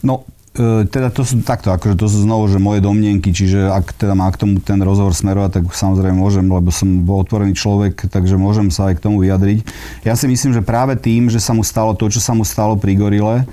No, 0.00 0.24
e, 0.56 0.88
teda 0.88 1.12
to 1.12 1.20
sú 1.20 1.44
takto, 1.44 1.68
akože 1.68 2.00
to 2.00 2.08
sú 2.08 2.24
znovu, 2.24 2.48
že 2.48 2.56
moje 2.56 2.80
domnienky, 2.80 3.28
čiže 3.28 3.68
ak 3.68 3.92
teda 3.92 4.16
má 4.16 4.24
k 4.32 4.40
tomu 4.40 4.56
ten 4.64 4.80
rozhovor 4.80 5.12
smerovať, 5.12 5.60
tak 5.60 5.64
samozrejme 5.76 6.16
môžem, 6.16 6.48
lebo 6.48 6.72
som 6.72 7.04
bol 7.04 7.20
otvorený 7.20 7.52
človek, 7.52 8.08
takže 8.08 8.40
môžem 8.40 8.72
sa 8.72 8.88
aj 8.88 8.96
k 8.96 9.04
tomu 9.04 9.20
vyjadriť. 9.20 9.68
Ja 10.08 10.16
si 10.16 10.24
myslím, 10.32 10.56
že 10.56 10.64
práve 10.64 10.96
tým, 10.96 11.28
že 11.28 11.44
sa 11.44 11.52
mu 11.52 11.60
stalo 11.60 11.92
to, 11.92 12.08
čo 12.08 12.24
sa 12.24 12.32
mu 12.32 12.48
stalo 12.48 12.80
pri 12.80 12.96
Gorile, 12.96 13.44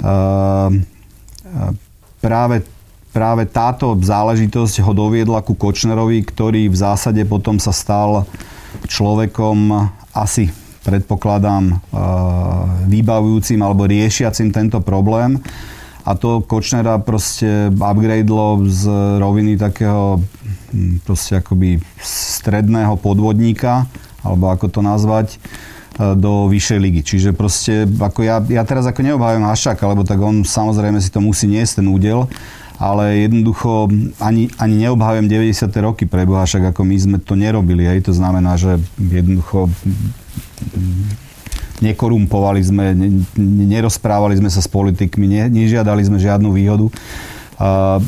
uh, 0.00 0.72
práve 2.24 2.64
práve 3.10 3.42
táto 3.42 3.98
záležitosť 3.98 4.86
ho 4.86 4.94
doviedla 4.94 5.42
ku 5.42 5.58
Kočnerovi, 5.58 6.22
ktorý 6.22 6.70
v 6.70 6.76
zásade 6.78 7.26
potom 7.26 7.58
sa 7.58 7.74
stal 7.74 8.22
človekom 8.86 9.90
asi 10.14 10.46
predpokladám, 10.84 11.64
eh, 11.72 11.78
vybavujúcim 12.88 13.60
alebo 13.60 13.88
riešiacim 13.88 14.52
tento 14.52 14.80
problém. 14.80 15.40
A 16.00 16.16
to 16.16 16.40
Kočnera 16.40 16.96
proste 16.96 17.68
upgradelo 17.68 18.64
z 18.66 18.88
roviny 19.20 19.60
takého 19.60 20.18
hm, 20.72 21.04
proste 21.04 21.38
akoby 21.38 21.78
stredného 22.00 22.96
podvodníka, 22.96 23.84
alebo 24.24 24.48
ako 24.48 24.66
to 24.72 24.80
nazvať, 24.80 25.36
do 26.16 26.48
vyššej 26.48 26.78
ligy. 26.80 27.00
Čiže 27.04 27.30
proste, 27.36 27.84
ako 27.84 28.24
ja, 28.24 28.40
ja 28.48 28.64
teraz 28.64 28.88
ako 28.88 29.04
neobhávam 29.04 29.44
Hašaka, 29.44 29.84
lebo 29.84 30.02
tak 30.06 30.16
on 30.22 30.46
samozrejme 30.46 30.96
si 30.96 31.12
to 31.12 31.20
musí 31.20 31.44
niesť 31.44 31.82
ten 31.82 31.86
údel, 31.92 32.24
ale 32.80 33.28
jednoducho 33.28 33.92
ani, 34.16 34.48
ani 34.56 34.88
neobhávam 34.88 35.28
90. 35.28 35.68
roky 35.84 36.08
pre 36.08 36.24
Boha, 36.24 36.48
však 36.48 36.72
ako 36.72 36.80
my 36.88 36.96
sme 36.96 37.18
to 37.20 37.36
nerobili. 37.36 37.84
Hej. 37.84 38.08
To 38.08 38.16
znamená, 38.16 38.56
že 38.56 38.80
jednoducho 38.96 39.68
nekorumpovali 41.80 42.60
sme, 42.60 42.92
nerozprávali 43.40 44.36
sme 44.36 44.52
sa 44.52 44.60
s 44.60 44.68
politikmi, 44.68 45.26
ne, 45.26 45.42
nežiadali 45.48 46.04
sme 46.04 46.20
žiadnu 46.20 46.52
výhodu. 46.52 46.86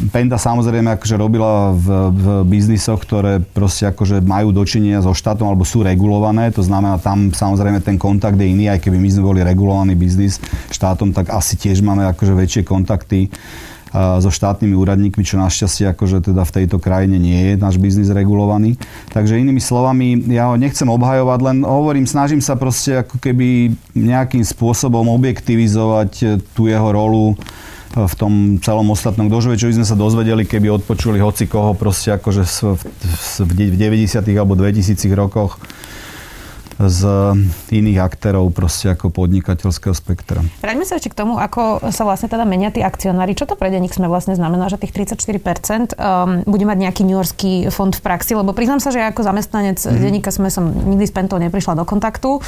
Penta 0.09 0.41
samozrejme 0.41 0.97
akože 0.97 1.13
robila 1.21 1.77
v, 1.77 2.09
v 2.09 2.25
biznisoch, 2.49 3.05
ktoré 3.05 3.37
proste 3.37 3.85
akože 3.85 4.25
majú 4.25 4.49
dočinenia 4.49 5.05
so 5.05 5.13
štátom 5.13 5.45
alebo 5.45 5.61
sú 5.69 5.85
regulované, 5.85 6.49
to 6.49 6.65
znamená 6.65 6.97
tam 6.97 7.29
samozrejme 7.29 7.85
ten 7.85 8.01
kontakt 8.01 8.41
je 8.41 8.49
iný, 8.49 8.73
aj 8.73 8.81
keby 8.81 8.97
my 8.97 9.09
sme 9.13 9.29
boli 9.29 9.41
regulovaný 9.45 9.93
biznis 9.93 10.41
štátom, 10.73 11.13
tak 11.13 11.29
asi 11.37 11.61
tiež 11.61 11.85
máme 11.85 12.09
akože 12.09 12.33
väčšie 12.33 12.63
kontakty 12.65 13.29
so 13.93 14.33
štátnymi 14.33 14.73
úradníkmi, 14.73 15.21
čo 15.21 15.37
našťastie 15.37 15.93
akože 15.93 16.33
teda 16.33 16.49
v 16.49 16.55
tejto 16.63 16.81
krajine 16.81 17.21
nie 17.21 17.53
je 17.53 17.61
náš 17.61 17.77
biznis 17.77 18.09
regulovaný. 18.09 18.81
Takže 19.13 19.37
inými 19.37 19.61
slovami, 19.61 20.33
ja 20.33 20.49
ho 20.49 20.57
nechcem 20.57 20.89
obhajovať, 20.89 21.39
len 21.45 21.57
hovorím, 21.61 22.09
snažím 22.09 22.41
sa 22.41 22.57
proste 22.57 23.05
ako 23.05 23.21
keby 23.21 23.77
nejakým 23.93 24.41
spôsobom 24.41 25.13
objektivizovať 25.13 26.11
e, 26.25 26.27
tú 26.57 26.73
jeho 26.73 26.89
rolu 26.89 27.33
e, 27.33 27.35
v 28.01 28.15
tom 28.17 28.33
celom 28.65 28.89
ostatnom. 28.89 29.29
Kto 29.29 29.61
čo 29.61 29.69
by 29.69 29.77
sme 29.77 29.87
sa 29.87 29.97
dozvedeli, 29.97 30.49
keby 30.49 30.73
odpočuli 30.73 31.21
hoci 31.21 31.45
koho 31.45 31.77
proste 31.77 32.17
akože 32.17 32.43
v 33.45 33.53
90. 33.77 34.25
alebo 34.33 34.57
2000 34.57 34.97
rokoch 35.13 35.61
z 36.89 37.35
iných 37.71 37.99
aktérov 38.03 38.51
proste 38.51 38.91
ako 38.91 39.13
podnikateľského 39.13 39.95
spektra. 39.95 40.41
Vráťme 40.63 40.87
sa 40.87 40.99
ešte 40.99 41.13
k 41.13 41.17
tomu, 41.19 41.37
ako 41.39 41.93
sa 41.93 42.03
vlastne 42.07 42.31
teda 42.31 42.47
menia 42.49 42.73
tí 42.73 42.81
akcionári. 42.81 43.37
Čo 43.37 43.51
to 43.51 43.55
pre 43.55 43.69
denník 43.69 43.93
sme 43.93 44.09
vlastne 44.09 44.35
znamená, 44.39 44.71
že 44.73 44.81
tých 44.81 44.95
34% 44.95 45.99
um, 45.99 46.47
bude 46.47 46.65
mať 46.65 46.79
nejaký 46.89 47.03
New 47.05 47.19
Yorkský 47.19 47.69
fond 47.69 47.93
v 47.93 48.03
praxi? 48.03 48.33
Lebo 48.39 48.55
priznám 48.57 48.81
sa, 48.81 48.95
že 48.95 49.03
ja 49.03 49.11
ako 49.11 49.27
zamestnanec 49.27 49.79
mm. 49.79 49.99
denníka 49.99 50.31
sme 50.33 50.49
som 50.49 50.71
nikdy 50.71 51.05
s 51.07 51.15
Pentou 51.15 51.37
neprišla 51.43 51.77
do 51.79 51.85
kontaktu. 51.85 52.41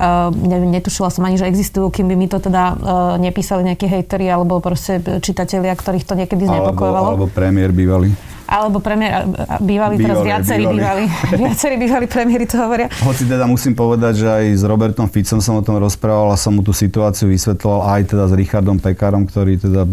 Uh, 0.00 0.32
netušila 0.48 1.12
som 1.12 1.24
ani, 1.28 1.38
že 1.38 1.46
existujú, 1.46 1.92
kým 1.92 2.08
by 2.08 2.16
mi 2.16 2.26
to 2.26 2.42
teda 2.42 2.74
uh, 2.74 2.76
nepísali 3.20 3.64
nejakí 3.68 3.86
hejteri 3.86 4.26
alebo 4.28 4.58
proste 4.58 5.00
čitatelia, 5.20 5.76
ktorých 5.76 6.04
to 6.04 6.14
niekedy 6.16 6.48
znepokojovalo. 6.48 7.14
Alebo, 7.14 7.26
alebo 7.28 7.34
premiér 7.34 7.70
bývalý 7.70 8.12
alebo 8.48 8.80
premiér, 8.80 9.28
bývalý, 9.60 10.00
bývalý 10.00 10.08
teraz 10.08 10.18
viacerí 10.32 10.64
bývali, 10.64 11.04
viacerí 11.36 11.76
bývali 11.76 12.06
premiéry 12.08 12.48
to 12.48 12.56
hovoria. 12.56 12.88
Hoci 13.04 13.28
teda 13.28 13.44
musím 13.44 13.76
povedať, 13.76 14.24
že 14.24 14.26
aj 14.26 14.44
s 14.56 14.62
Robertom 14.64 15.04
Ficom 15.12 15.44
som 15.44 15.60
o 15.60 15.62
tom 15.62 15.76
rozprával 15.76 16.32
a 16.32 16.36
som 16.40 16.56
mu 16.56 16.64
tú 16.64 16.72
situáciu 16.72 17.28
vysvetloval 17.28 17.92
aj 17.92 18.00
teda 18.08 18.24
s 18.24 18.32
Richardom 18.32 18.80
Pekárom, 18.80 19.28
ktorý 19.28 19.60
teda 19.60 19.84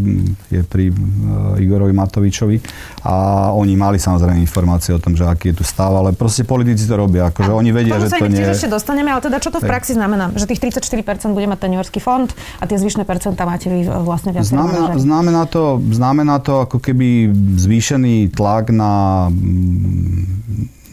je 0.48 0.64
pri 0.64 0.96
uh, 0.96 1.60
Igorovi 1.60 1.92
Matovičovi. 1.92 2.64
A 3.04 3.52
oni 3.52 3.76
mali 3.76 4.00
samozrejme 4.00 4.40
informácie 4.40 4.96
o 4.96 5.00
tom, 5.04 5.20
že 5.20 5.28
aký 5.28 5.52
je 5.52 5.60
tu 5.60 5.64
stav, 5.68 5.92
ale 5.92 6.16
proste 6.16 6.48
politici 6.48 6.88
to 6.88 6.96
robia, 6.96 7.28
akože 7.30 7.52
a 7.52 7.60
oni 7.60 7.70
vedia, 7.76 8.00
že 8.00 8.08
to 8.08 8.32
nie 8.32 8.40
je... 8.40 8.56
ešte 8.56 8.72
dostaneme, 8.72 9.12
ale 9.12 9.20
teda 9.20 9.38
čo 9.44 9.52
to 9.52 9.60
v 9.60 9.68
praxi 9.68 10.00
znamená? 10.00 10.32
Že 10.32 10.56
tých 10.56 10.72
34% 10.80 11.36
bude 11.36 11.46
mať 11.52 11.60
ten 11.60 11.70
New 11.76 11.80
Yorkský 11.84 12.00
fond 12.00 12.32
a 12.32 12.64
tie 12.64 12.80
zvyšné 12.80 13.04
percentá 13.04 13.44
máte 13.44 13.68
vy 13.68 13.84
vlastne 13.84 14.32
viacej 14.32 14.56
znamená, 14.56 14.96
znamená, 14.96 15.42
to, 15.46 15.84
znamená 15.92 16.36
to 16.40 16.64
ako 16.64 16.78
keby 16.80 17.30
zvýšený 17.60 18.32
tlak 18.32 18.45
tlak 18.46 18.70
na, 18.70 19.26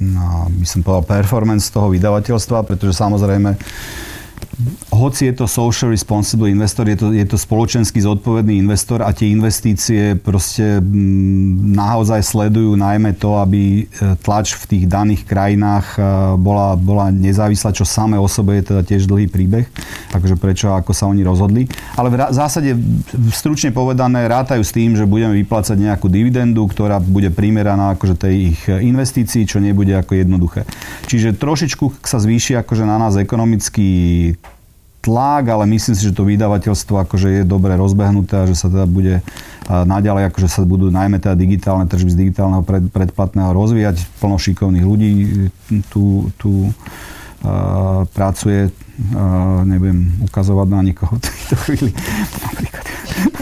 na 0.00 0.49
by 0.49 0.64
som 0.64 0.80
povedal, 0.80 1.21
performance 1.21 1.68
toho 1.68 1.92
vydavateľstva, 1.92 2.64
pretože 2.64 2.97
samozrejme 2.97 3.52
hoci 4.92 5.26
je 5.26 5.35
to 5.35 5.47
social 5.49 5.90
responsible 5.90 6.50
investor, 6.50 6.88
je 6.88 6.97
to, 6.97 7.09
je 7.11 7.26
to 7.26 7.37
spoločensky 7.40 7.99
zodpovedný 7.99 8.61
investor 8.61 9.02
a 9.02 9.11
tie 9.11 9.33
investície 9.33 10.14
proste 10.14 10.78
mm, 10.78 11.75
naozaj 11.75 12.23
sledujú 12.23 12.76
najmä 12.78 13.16
to, 13.19 13.40
aby 13.40 13.83
e, 13.83 14.14
tlač 14.21 14.54
v 14.54 14.64
tých 14.69 14.85
daných 14.87 15.25
krajinách 15.25 15.87
e, 15.97 16.00
bola, 16.38 16.76
bola 16.76 17.09
nezávislá, 17.11 17.75
čo 17.75 17.88
samé 17.88 18.21
o 18.21 18.28
sebe 18.28 18.61
je 18.61 18.75
teda 18.75 18.83
tiež 18.85 19.09
dlhý 19.09 19.26
príbeh, 19.26 19.66
akože 20.14 20.37
prečo 20.38 20.71
ako 20.71 20.92
sa 20.92 21.09
oni 21.09 21.25
rozhodli. 21.25 21.66
Ale 21.97 22.12
v 22.12 22.16
zásade 22.31 22.76
stručne 23.33 23.73
povedané 23.73 24.28
rátajú 24.28 24.62
s 24.62 24.71
tým, 24.71 24.95
že 24.95 25.09
budeme 25.09 25.35
vyplácať 25.42 25.76
nejakú 25.81 26.07
dividendu, 26.07 26.69
ktorá 26.69 27.02
bude 27.02 27.33
primeraná 27.33 27.97
akože 27.97 28.14
tej 28.14 28.35
ich 28.54 28.61
investícii, 28.69 29.49
čo 29.49 29.59
nebude 29.59 29.97
ako 29.97 30.21
jednoduché. 30.21 30.69
Čiže 31.09 31.35
trošičku 31.37 32.04
sa 32.04 32.21
zvýši 32.21 32.61
akože 32.61 32.85
na 32.85 32.97
nás 33.00 33.19
ekonomický 33.19 34.35
tlak, 35.02 35.50
ale 35.50 35.66
myslím 35.66 35.99
si, 35.99 36.06
že 36.06 36.14
to 36.14 36.23
vydavateľstvo 36.23 36.94
akože 37.02 37.28
je 37.28 37.42
dobre 37.42 37.75
rozbehnuté 37.75 38.47
a 38.47 38.49
že 38.49 38.54
sa 38.54 38.71
teda 38.71 38.87
bude 38.87 39.18
naďalej, 39.66 40.30
akože 40.30 40.49
sa 40.49 40.62
budú 40.62 40.94
najmä 40.94 41.18
teda 41.18 41.35
digitálne 41.35 41.90
tržby 41.90 42.11
z 42.11 42.21
digitálneho 42.26 42.62
pred, 42.62 42.87
predplatného 42.87 43.50
rozvíjať. 43.50 44.06
Plno 44.23 44.38
šikovných 44.38 44.87
ľudí 44.87 45.11
tu, 45.90 46.30
tu 46.38 46.71
uh, 46.71 48.06
pracuje. 48.14 48.71
Uh, 48.92 49.64
nebudem 49.66 50.12
ukazovať 50.28 50.68
na 50.71 50.80
nikoho 50.85 51.16
v 51.18 51.23
tejto 51.23 51.56
chvíli. 51.66 51.90
Napríklad. 52.42 52.85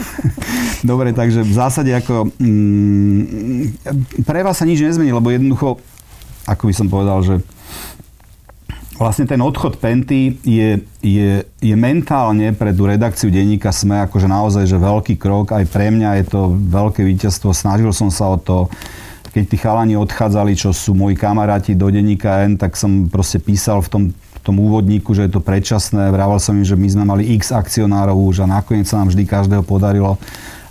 Dobre, 0.91 1.13
takže 1.13 1.45
v 1.45 1.53
zásade 1.53 1.91
ako 1.93 2.33
mm, 2.41 3.61
pre 4.25 4.41
vás 4.41 4.57
sa 4.57 4.65
nič 4.65 4.81
nezmení, 4.81 5.13
lebo 5.13 5.29
jednoducho, 5.29 5.77
ako 6.49 6.63
by 6.65 6.73
som 6.73 6.87
povedal, 6.89 7.21
že 7.21 7.35
vlastne 9.01 9.25
ten 9.25 9.41
odchod 9.41 9.81
Penty 9.81 10.37
je, 10.45 10.77
je, 11.01 11.41
je 11.41 11.75
mentálne 11.75 12.53
pre 12.53 12.69
tú 12.69 12.85
redakciu 12.85 13.33
denníka 13.33 13.73
Sme 13.73 13.97
akože 14.05 14.29
naozaj 14.29 14.69
že 14.69 14.77
veľký 14.77 15.17
krok. 15.17 15.57
Aj 15.57 15.65
pre 15.65 15.89
mňa 15.89 16.21
je 16.21 16.25
to 16.29 16.53
veľké 16.53 17.01
víťazstvo. 17.01 17.49
Snažil 17.49 17.89
som 17.89 18.13
sa 18.13 18.29
o 18.29 18.37
to 18.37 18.69
keď 19.31 19.43
tí 19.47 19.55
chalani 19.55 19.95
odchádzali, 19.95 20.59
čo 20.59 20.75
sú 20.75 20.91
moji 20.91 21.15
kamaráti 21.15 21.71
do 21.71 21.87
denníka 21.87 22.43
N, 22.43 22.59
tak 22.59 22.75
som 22.75 23.07
proste 23.07 23.39
písal 23.39 23.79
v 23.79 23.87
tom, 23.87 24.03
tom 24.43 24.59
úvodníku, 24.59 25.15
že 25.15 25.29
je 25.29 25.31
to 25.31 25.39
predčasné. 25.39 26.11
Vrával 26.11 26.35
som 26.43 26.51
im, 26.59 26.67
že 26.67 26.75
my 26.75 26.87
sme 26.91 27.03
mali 27.07 27.31
x 27.39 27.55
akcionárov 27.55 28.17
už 28.27 28.43
a 28.43 28.51
nakoniec 28.59 28.91
sa 28.91 28.99
nám 28.99 29.07
vždy 29.07 29.23
každého 29.23 29.63
podarilo 29.63 30.19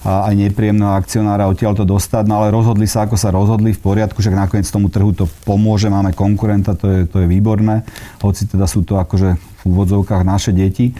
aj 0.01 0.33
nepríjemného 0.33 0.97
akcionára 0.97 1.45
odtiaľ 1.45 1.77
to 1.77 1.85
dostať, 1.85 2.25
no 2.25 2.41
ale 2.41 2.49
rozhodli 2.49 2.89
sa, 2.89 3.05
ako 3.05 3.17
sa 3.21 3.29
rozhodli, 3.29 3.77
v 3.77 3.81
poriadku, 3.85 4.25
že 4.25 4.33
nakoniec 4.33 4.65
tomu 4.69 4.89
trhu 4.89 5.13
to 5.13 5.29
pomôže, 5.45 5.93
máme 5.93 6.17
konkurenta, 6.17 6.73
to 6.73 6.89
je, 6.89 7.01
to 7.05 7.21
je 7.21 7.27
výborné, 7.29 7.85
hoci 8.25 8.49
teda 8.49 8.65
sú 8.65 8.81
to 8.81 8.97
akože 8.97 9.50
v 9.63 9.69
úvodzovkách 9.69 10.23
naše 10.25 10.51
deti. 10.57 10.97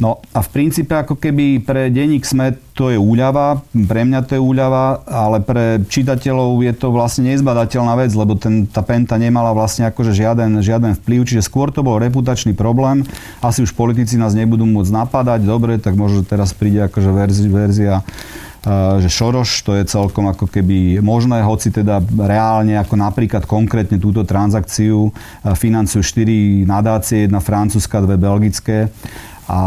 No 0.00 0.24
a 0.32 0.40
v 0.40 0.48
princípe 0.48 0.96
ako 0.96 1.20
keby 1.20 1.60
pre 1.60 1.92
denník 1.92 2.24
SME 2.24 2.56
to 2.72 2.88
je 2.88 2.96
úľava, 2.96 3.60
pre 3.68 4.08
mňa 4.08 4.24
to 4.24 4.32
je 4.36 4.40
úľava, 4.40 5.04
ale 5.04 5.44
pre 5.44 5.84
čitateľov 5.84 6.64
je 6.64 6.72
to 6.72 6.88
vlastne 6.88 7.28
nezbadateľná 7.28 7.92
vec, 8.00 8.08
lebo 8.16 8.32
ten, 8.40 8.64
tá 8.64 8.80
penta 8.80 9.20
nemala 9.20 9.52
vlastne 9.52 9.84
akože 9.92 10.16
žiaden, 10.16 10.64
žiaden 10.64 10.96
vplyv, 11.04 11.28
čiže 11.28 11.44
skôr 11.44 11.68
to 11.68 11.84
bol 11.84 12.00
reputačný 12.00 12.56
problém. 12.56 13.04
Asi 13.44 13.60
už 13.60 13.76
politici 13.76 14.16
nás 14.16 14.32
nebudú 14.32 14.64
môcť 14.64 15.04
napadať, 15.04 15.44
dobre, 15.44 15.76
tak 15.76 16.00
možno 16.00 16.24
teraz 16.24 16.56
príde 16.56 16.88
akože 16.88 17.10
verzia, 17.12 17.48
verzia 17.52 17.94
že 19.00 19.08
Šoroš, 19.08 19.64
to 19.64 19.72
je 19.72 19.88
celkom 19.88 20.28
ako 20.28 20.44
keby 20.44 21.00
možné, 21.00 21.40
hoci 21.40 21.72
teda 21.72 22.04
reálne 22.04 22.76
ako 22.76 22.92
napríklad 22.92 23.48
konkrétne 23.48 23.96
túto 23.96 24.20
transakciu 24.20 25.08
financujú 25.44 26.04
štyri 26.04 26.68
nadácie, 26.68 27.24
jedna 27.24 27.40
francúzska, 27.40 28.04
dve 28.04 28.20
belgické 28.20 28.92
a 29.50 29.60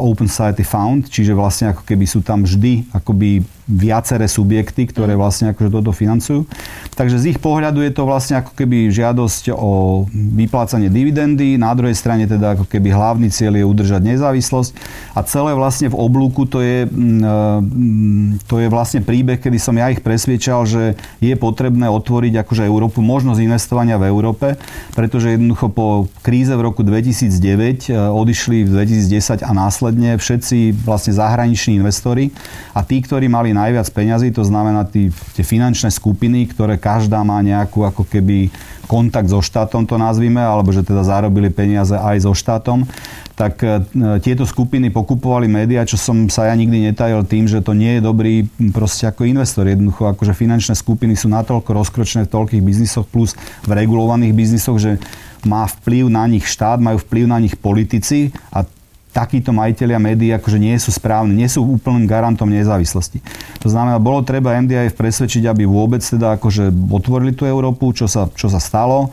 Open 0.00 0.30
Society 0.30 0.64
Found, 0.64 1.10
čiže 1.12 1.36
vlastne 1.36 1.74
ako 1.74 1.84
keby 1.84 2.04
sú 2.08 2.24
tam 2.24 2.46
vždy 2.46 2.94
akoby 2.96 3.44
viaceré 3.72 4.28
subjekty, 4.28 4.84
ktoré 4.84 5.16
vlastne 5.16 5.56
akože 5.56 5.70
toto 5.72 5.90
financujú. 5.96 6.44
Takže 6.92 7.16
z 7.16 7.24
ich 7.32 7.38
pohľadu 7.40 7.80
je 7.80 7.92
to 7.96 8.04
vlastne 8.04 8.36
ako 8.44 8.52
keby 8.52 8.92
žiadosť 8.92 9.56
o 9.56 10.04
vyplácanie 10.12 10.92
dividendy, 10.92 11.56
na 11.56 11.72
druhej 11.72 11.96
strane 11.96 12.28
teda 12.28 12.60
ako 12.60 12.68
keby 12.68 12.92
hlavný 12.92 13.32
cieľ 13.32 13.56
je 13.56 13.64
udržať 13.64 14.02
nezávislosť. 14.04 14.70
A 15.16 15.24
celé 15.24 15.56
vlastne 15.56 15.88
v 15.88 15.96
oblúku 15.96 16.44
to 16.44 16.60
je, 16.60 16.84
mm, 16.84 18.44
to 18.44 18.60
je 18.60 18.68
vlastne 18.68 19.00
príbeh, 19.00 19.40
kedy 19.40 19.56
som 19.56 19.72
ja 19.72 19.88
ich 19.88 20.04
presviečal, 20.04 20.68
že 20.68 21.00
je 21.24 21.34
potrebné 21.34 21.88
otvoriť 21.88 22.44
akože 22.44 22.68
Európu, 22.68 23.00
možnosť 23.00 23.40
investovania 23.40 23.96
v 23.96 24.12
Európe, 24.12 24.60
pretože 24.92 25.32
jednoducho 25.32 25.72
po 25.72 25.86
kríze 26.20 26.52
v 26.52 26.60
roku 26.60 26.84
2009 26.84 27.88
e, 27.88 27.96
odišli 27.96 28.68
v 28.68 28.84
2010 28.84 29.40
a 29.40 29.50
následne 29.56 30.20
všetci 30.20 30.84
vlastne 30.84 31.16
zahraniční 31.16 31.80
investori. 31.80 32.28
A 32.76 32.84
tí, 32.84 33.00
ktorí 33.00 33.32
mali 33.32 33.56
najviac 33.62 33.86
peňazí, 33.94 34.34
to 34.34 34.42
znamená 34.42 34.82
tí, 34.84 35.14
tie 35.38 35.44
finančné 35.46 35.94
skupiny, 35.94 36.50
ktoré 36.50 36.76
každá 36.76 37.22
má 37.22 37.38
nejakú 37.40 37.86
ako 37.86 38.02
keby 38.04 38.50
kontakt 38.90 39.30
so 39.30 39.40
štátom, 39.40 39.86
to 39.86 39.96
nazvime, 39.96 40.42
alebo 40.42 40.74
že 40.74 40.84
teda 40.84 41.06
zarobili 41.06 41.48
peniaze 41.48 41.94
aj 41.94 42.28
so 42.28 42.34
štátom, 42.34 42.84
tak 43.32 43.64
e, 43.64 43.80
tieto 44.20 44.44
skupiny 44.44 44.92
pokupovali 44.92 45.48
médiá, 45.48 45.88
čo 45.88 45.96
som 45.96 46.28
sa 46.28 46.52
ja 46.52 46.54
nikdy 46.54 46.92
netajil 46.92 47.24
tým, 47.24 47.48
že 47.48 47.64
to 47.64 47.72
nie 47.72 47.96
je 47.98 48.02
dobrý 48.04 48.44
proste 48.74 49.08
ako 49.08 49.24
investor. 49.24 49.64
Jednoducho, 49.64 50.12
akože 50.12 50.36
finančné 50.36 50.76
skupiny 50.76 51.16
sú 51.16 51.32
natoľko 51.32 51.72
rozkročné 51.72 52.28
v 52.28 52.32
toľkých 52.32 52.62
biznisoch 52.62 53.08
plus 53.08 53.32
v 53.64 53.70
regulovaných 53.72 54.36
biznisoch, 54.36 54.76
že 54.76 55.00
má 55.48 55.64
vplyv 55.66 56.12
na 56.12 56.28
nich 56.28 56.44
štát, 56.46 56.78
majú 56.78 57.00
vplyv 57.02 57.24
na 57.26 57.38
nich 57.40 57.56
politici 57.56 58.30
a 58.52 58.62
takíto 59.12 59.52
majiteľia 59.52 60.00
médií 60.00 60.32
akože 60.32 60.56
nie 60.56 60.74
sú 60.80 60.88
správni, 60.88 61.36
nie 61.36 61.48
sú 61.48 61.60
úplným 61.60 62.08
garantom 62.08 62.48
nezávislosti. 62.48 63.20
To 63.60 63.68
znamená, 63.68 64.00
bolo 64.00 64.24
treba 64.24 64.56
MDIF 64.56 64.96
presvedčiť, 64.96 65.44
aby 65.46 65.68
vôbec 65.68 66.00
teda 66.00 66.40
akože 66.40 66.72
otvorili 66.72 67.36
tú 67.36 67.44
Európu, 67.44 67.92
čo 67.92 68.08
sa, 68.08 68.32
čo 68.32 68.48
sa 68.48 68.58
stalo 68.58 69.12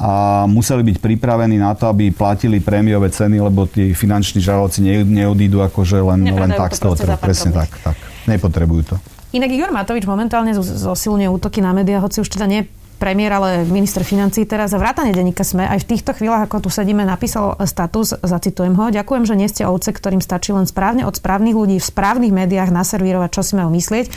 a 0.00 0.44
museli 0.48 0.80
byť 0.80 0.96
pripravení 0.96 1.60
na 1.60 1.76
to, 1.76 1.84
aby 1.84 2.08
platili 2.08 2.56
prémiové 2.56 3.12
ceny, 3.12 3.36
lebo 3.36 3.68
tí 3.68 3.92
finanční 3.92 4.40
žalovci 4.40 4.80
neodídu 5.04 5.60
akože 5.60 6.00
len, 6.00 6.24
len 6.24 6.50
tak 6.56 6.72
z 6.72 6.80
toho 6.80 6.96
trhu. 6.96 7.20
Presne 7.20 7.52
tak, 7.52 7.68
tak. 7.84 7.96
Nepotrebujú 8.24 8.82
to. 8.88 8.96
Inak 9.36 9.52
Igor 9.52 9.70
Matovič 9.70 10.08
momentálne 10.08 10.56
zosilňuje 10.56 11.28
útoky 11.28 11.60
na 11.60 11.76
médiá, 11.76 12.00
hoci 12.00 12.24
už 12.24 12.32
teda 12.32 12.48
nie 12.48 12.64
premiér, 13.00 13.40
ale 13.40 13.64
minister 13.64 14.04
financí 14.04 14.44
teraz 14.44 14.76
vrátane 14.76 15.16
denníka 15.16 15.40
sme 15.40 15.64
aj 15.64 15.88
v 15.88 15.96
týchto 15.96 16.12
chvíľach, 16.12 16.44
ako 16.44 16.68
tu 16.68 16.70
sedíme, 16.70 17.00
napísal 17.08 17.56
status, 17.64 18.20
zacitujem 18.20 18.76
ho. 18.76 18.92
Ďakujem, 18.92 19.24
že 19.24 19.34
nie 19.40 19.48
ste 19.48 19.64
ovce, 19.64 19.96
ktorým 19.96 20.20
stačí 20.20 20.52
len 20.52 20.68
správne 20.68 21.08
od 21.08 21.16
správnych 21.16 21.56
ľudí 21.56 21.80
v 21.80 21.88
správnych 21.88 22.28
médiách 22.28 22.68
naservírovať, 22.68 23.30
čo 23.32 23.40
si 23.40 23.56
majú 23.56 23.72
myslieť. 23.72 24.12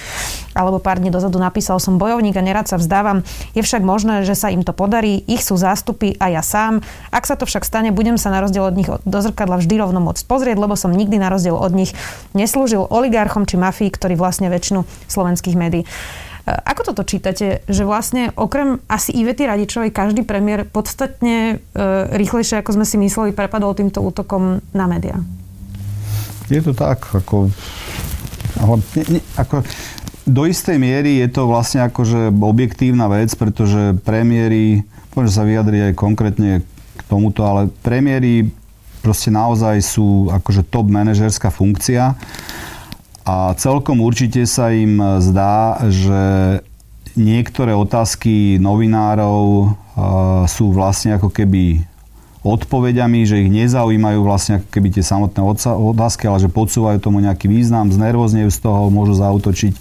Alebo 0.52 0.84
pár 0.84 1.00
dní 1.00 1.16
dozadu 1.16 1.40
napísal 1.40 1.80
som 1.80 1.96
bojovník 1.96 2.36
a 2.36 2.44
nerad 2.44 2.68
sa 2.68 2.76
vzdávam. 2.76 3.24
Je 3.56 3.64
však 3.64 3.80
možné, 3.88 4.28
že 4.28 4.36
sa 4.36 4.52
im 4.52 4.68
to 4.68 4.76
podarí, 4.76 5.24
ich 5.26 5.48
sú 5.48 5.56
zástupy 5.56 6.20
a 6.20 6.28
ja 6.36 6.44
sám. 6.44 6.84
Ak 7.16 7.24
sa 7.24 7.40
to 7.40 7.48
však 7.48 7.64
stane, 7.64 7.96
budem 7.96 8.20
sa 8.20 8.28
na 8.28 8.44
rozdiel 8.44 8.68
od 8.68 8.76
nich 8.76 8.92
do 8.92 9.20
zrkadla 9.24 9.64
vždy 9.64 9.80
rovno 9.80 10.04
môcť 10.04 10.28
pozrieť, 10.28 10.60
lebo 10.60 10.76
som 10.76 10.92
nikdy 10.92 11.24
na 11.24 11.32
rozdiel 11.32 11.56
od 11.56 11.72
nich 11.72 11.96
neslúžil 12.36 12.84
oligarchom 12.84 13.48
či 13.48 13.56
mafii, 13.56 13.88
ktorí 13.88 14.20
vlastne 14.20 14.52
väčšinu 14.52 14.84
slovenských 15.08 15.56
médií. 15.56 15.88
Ako 16.44 16.92
toto 16.92 17.08
čítate, 17.08 17.64
že 17.72 17.88
vlastne 17.88 18.36
okrem 18.36 18.84
asi 18.92 19.16
Ivety 19.16 19.48
Radičovej 19.48 19.96
každý 19.96 20.28
premiér 20.28 20.68
podstatne 20.68 21.56
e, 21.56 21.82
rýchlejšie, 22.12 22.60
ako 22.60 22.76
sme 22.76 22.86
si 22.88 23.00
mysleli, 23.00 23.32
prepadol 23.32 23.72
týmto 23.72 24.04
útokom 24.04 24.60
na 24.76 24.86
médiá? 24.92 25.24
Je 26.52 26.60
to 26.60 26.76
tak, 26.76 27.08
ako, 27.16 27.48
ale, 28.60 28.76
ne, 29.00 29.04
ne, 29.08 29.20
ako 29.40 29.64
do 30.28 30.44
istej 30.44 30.76
miery 30.76 31.24
je 31.24 31.32
to 31.32 31.48
vlastne 31.48 31.80
akože 31.88 32.36
objektívna 32.36 33.08
vec, 33.08 33.32
pretože 33.40 33.96
premiéry, 34.04 34.84
môže 35.16 35.32
sa 35.32 35.48
vyjadriť 35.48 35.92
aj 35.92 35.94
konkrétne 35.96 36.52
k 37.00 37.02
tomuto, 37.08 37.48
ale 37.48 37.72
premiéry 37.88 38.52
proste 39.00 39.32
naozaj 39.32 39.80
sú 39.80 40.28
akože 40.28 40.68
top 40.68 40.92
manažerská 40.92 41.52
funkcia 41.52 42.20
a 43.24 43.56
celkom 43.56 44.04
určite 44.04 44.44
sa 44.44 44.76
im 44.76 45.00
zdá, 45.24 45.80
že 45.88 46.22
niektoré 47.16 47.72
otázky 47.72 48.60
novinárov 48.60 49.76
sú 50.50 50.76
vlastne 50.76 51.16
ako 51.16 51.32
keby 51.32 51.88
odpovediami, 52.44 53.24
že 53.24 53.40
ich 53.40 53.48
nezaujímajú 53.48 54.20
vlastne 54.20 54.60
ako 54.60 54.68
keby 54.68 55.00
tie 55.00 55.04
samotné 55.08 55.40
otázky, 55.64 56.28
ale 56.28 56.44
že 56.44 56.52
podsúvajú 56.52 57.00
tomu 57.00 57.24
nejaký 57.24 57.48
význam, 57.48 57.88
znervoznejú 57.88 58.52
z 58.52 58.60
toho, 58.60 58.92
môžu 58.92 59.16
zautočiť 59.16 59.74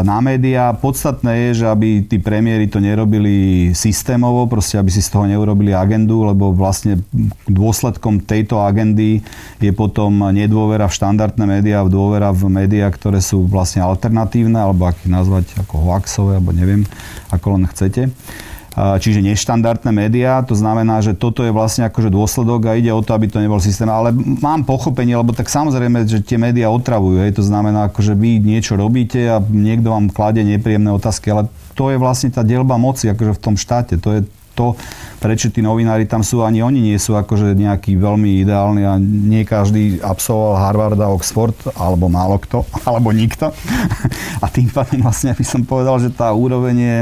na 0.00 0.18
médiá. 0.24 0.72
Podstatné 0.72 1.52
je, 1.52 1.62
že 1.62 1.66
aby 1.68 2.08
tí 2.08 2.16
premiéry 2.16 2.72
to 2.72 2.80
nerobili 2.80 3.70
systémovo, 3.76 4.48
proste 4.48 4.80
aby 4.80 4.88
si 4.88 5.04
z 5.04 5.12
toho 5.12 5.28
neurobili 5.28 5.76
agendu, 5.76 6.24
lebo 6.24 6.56
vlastne 6.56 7.04
dôsledkom 7.44 8.24
tejto 8.24 8.64
agendy 8.64 9.20
je 9.60 9.72
potom 9.76 10.32
nedôvera 10.32 10.88
v 10.88 10.96
štandardné 10.96 11.44
médiá, 11.44 11.84
v 11.84 11.92
dôvera 11.92 12.32
v 12.32 12.48
médiá, 12.48 12.88
ktoré 12.88 13.20
sú 13.20 13.44
vlastne 13.44 13.84
alternatívne, 13.84 14.56
alebo 14.56 14.88
ak 14.88 15.04
ich 15.04 15.12
nazvať 15.12 15.52
ako 15.60 15.84
hoaxové, 15.84 16.40
alebo 16.40 16.56
neviem, 16.56 16.88
ako 17.28 17.60
len 17.60 17.68
chcete 17.68 18.08
čiže 18.76 19.24
neštandardné 19.24 19.88
médiá. 19.88 20.44
To 20.44 20.52
znamená, 20.52 21.00
že 21.00 21.16
toto 21.16 21.40
je 21.40 21.48
vlastne 21.48 21.88
akože 21.88 22.12
dôsledok 22.12 22.68
a 22.68 22.76
ide 22.76 22.92
o 22.92 23.00
to, 23.00 23.16
aby 23.16 23.24
to 23.24 23.40
nebol 23.40 23.56
systém. 23.56 23.88
Ale 23.88 24.12
mám 24.16 24.68
pochopenie, 24.68 25.16
lebo 25.16 25.32
tak 25.32 25.48
samozrejme, 25.48 26.04
že 26.04 26.20
tie 26.20 26.36
médiá 26.36 26.68
otravujú. 26.68 27.24
Hej. 27.24 27.40
To 27.40 27.44
znamená, 27.44 27.88
akože 27.88 28.12
vy 28.12 28.36
niečo 28.44 28.76
robíte 28.76 29.32
a 29.32 29.40
niekto 29.40 29.96
vám 29.96 30.12
kladie 30.12 30.44
nepríjemné 30.44 30.92
otázky, 30.92 31.32
ale 31.32 31.48
to 31.72 31.88
je 31.88 31.96
vlastne 31.96 32.28
tá 32.28 32.44
delba 32.44 32.76
moci 32.76 33.08
akože 33.08 33.32
v 33.36 33.42
tom 33.42 33.56
štáte. 33.56 33.96
To 33.96 34.12
je 34.12 34.20
to, 34.56 34.72
prečo 35.20 35.52
tí 35.52 35.60
novinári 35.60 36.08
tam 36.08 36.24
sú, 36.24 36.40
ani 36.40 36.64
oni 36.64 36.80
nie 36.80 36.96
sú 36.96 37.12
akože 37.12 37.52
nejaký 37.52 38.00
veľmi 38.00 38.40
ideálni 38.40 38.82
a 38.88 38.96
nie 39.00 39.44
každý 39.44 40.00
absolvoval 40.00 40.56
Harvard 40.56 40.98
a 41.04 41.12
Oxford, 41.12 41.56
alebo 41.76 42.08
málo 42.08 42.40
kto, 42.40 42.64
alebo 42.88 43.12
nikto. 43.12 43.52
A 44.40 44.46
tým 44.48 44.72
pádom 44.72 45.04
vlastne 45.04 45.36
by 45.36 45.44
som 45.44 45.60
povedal, 45.68 46.00
že 46.00 46.08
tá 46.08 46.32
úroveň 46.32 46.76
je 46.76 46.98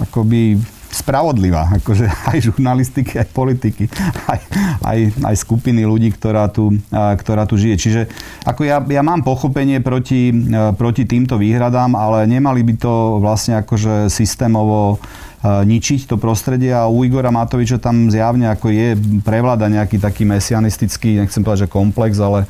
akoby 0.00 0.60
spravodlivá, 0.92 1.72
akože 1.80 2.04
aj 2.30 2.38
žurnalistiky, 2.52 3.16
aj 3.16 3.28
politiky, 3.32 3.88
aj, 4.28 4.40
aj, 4.84 4.98
aj 5.24 5.34
skupiny 5.40 5.88
ľudí, 5.88 6.12
ktorá 6.12 6.52
tu, 6.52 6.76
ktorá 6.92 7.48
tu 7.48 7.56
žije. 7.56 7.76
Čiže 7.80 8.00
ako 8.44 8.68
ja, 8.68 8.78
ja 8.84 9.00
mám 9.00 9.24
pochopenie 9.24 9.80
proti, 9.80 10.28
proti 10.76 11.08
týmto 11.08 11.40
výhradám, 11.40 11.96
ale 11.96 12.28
nemali 12.28 12.60
by 12.60 12.74
to 12.76 12.92
vlastne 13.24 13.56
akože 13.64 14.12
systémovo 14.12 15.00
ničiť 15.42 16.06
to 16.06 16.22
prostredie 16.22 16.70
a 16.70 16.86
u 16.86 17.02
Igora 17.02 17.34
Matoviča 17.34 17.82
tam 17.82 18.06
zjavne 18.14 18.46
ako 18.46 18.70
je 18.70 18.94
prevláda 19.26 19.66
nejaký 19.66 19.98
taký 19.98 20.22
mesianistický, 20.22 21.18
nechcem 21.18 21.42
povedať, 21.42 21.66
že 21.66 21.74
komplex, 21.74 22.14
ale 22.22 22.46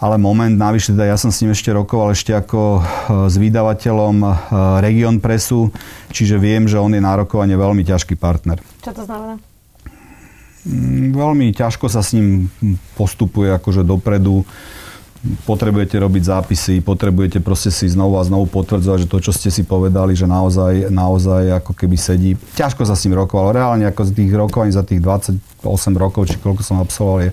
ale 0.00 0.16
moment, 0.16 0.56
navyše 0.56 0.96
teda 0.96 1.12
ja 1.12 1.16
som 1.20 1.28
s 1.28 1.44
ním 1.44 1.52
ešte 1.52 1.68
rokoval 1.76 2.16
ešte 2.16 2.32
ako 2.32 2.80
e, 2.80 2.82
s 3.28 3.36
vydavateľom 3.36 4.16
e, 4.24 4.28
Region 4.80 5.20
Presu, 5.20 5.68
čiže 6.08 6.40
viem, 6.40 6.64
že 6.64 6.80
on 6.80 6.96
je 6.96 7.04
nárokovane 7.04 7.52
veľmi 7.52 7.84
ťažký 7.84 8.16
partner. 8.16 8.64
Čo 8.80 8.96
to 8.96 9.04
znamená? 9.04 9.36
Mm, 10.64 11.12
veľmi 11.12 11.52
ťažko 11.52 11.92
sa 11.92 12.00
s 12.00 12.16
ním 12.16 12.48
postupuje 12.96 13.52
akože 13.52 13.84
dopredu. 13.84 14.48
Potrebujete 15.44 16.00
robiť 16.00 16.22
zápisy, 16.32 16.80
potrebujete 16.80 17.44
proste 17.44 17.68
si 17.68 17.84
znovu 17.92 18.16
a 18.16 18.24
znovu 18.24 18.48
potvrdzovať, 18.48 19.04
že 19.04 19.10
to, 19.12 19.20
čo 19.20 19.36
ste 19.36 19.52
si 19.52 19.68
povedali, 19.68 20.16
že 20.16 20.24
naozaj, 20.24 20.88
naozaj 20.88 21.60
ako 21.60 21.76
keby 21.76 21.96
sedí. 22.00 22.40
Ťažko 22.56 22.88
sa 22.88 22.96
s 22.96 23.04
ním 23.04 23.20
rokoval. 23.20 23.52
Reálne 23.52 23.84
ako 23.84 24.08
z 24.08 24.16
tých 24.16 24.32
rokovaní 24.32 24.72
za 24.72 24.80
tých 24.80 25.04
28 25.04 25.60
rokov, 25.92 26.24
či 26.24 26.40
koľko 26.40 26.64
som 26.64 26.80
absolvoval, 26.80 27.28
je 27.28 27.30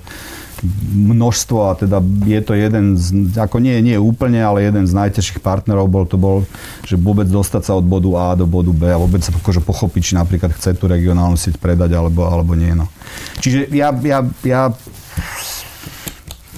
množstvo 0.93 1.57
a 1.69 1.71
teda 1.77 2.01
je 2.25 2.41
to 2.41 2.57
jeden 2.57 2.97
z, 2.97 3.37
ako 3.37 3.61
nie, 3.61 3.77
nie 3.85 3.97
úplne, 3.97 4.41
ale 4.41 4.65
jeden 4.65 4.89
z 4.89 4.93
najťažších 4.97 5.39
partnerov 5.45 5.85
bol 5.85 6.05
to 6.09 6.17
bol, 6.17 6.43
že 6.81 6.97
vôbec 6.97 7.29
dostať 7.29 7.61
sa 7.61 7.73
od 7.77 7.85
bodu 7.85 8.09
A 8.17 8.27
do 8.33 8.49
bodu 8.49 8.73
B 8.73 8.89
a 8.89 8.97
vôbec 8.97 9.21
sa 9.21 9.29
akože 9.29 9.61
pochopiť, 9.61 10.01
či 10.01 10.13
napríklad 10.17 10.53
chce 10.57 10.73
tú 10.73 10.89
regionálnu 10.89 11.37
sieť 11.37 11.61
predať 11.61 11.93
alebo, 11.93 12.25
alebo 12.25 12.57
nie. 12.57 12.73
No. 12.73 12.89
Čiže 13.37 13.69
ja, 13.69 13.93
ja, 13.93 14.19
ja 14.41 14.61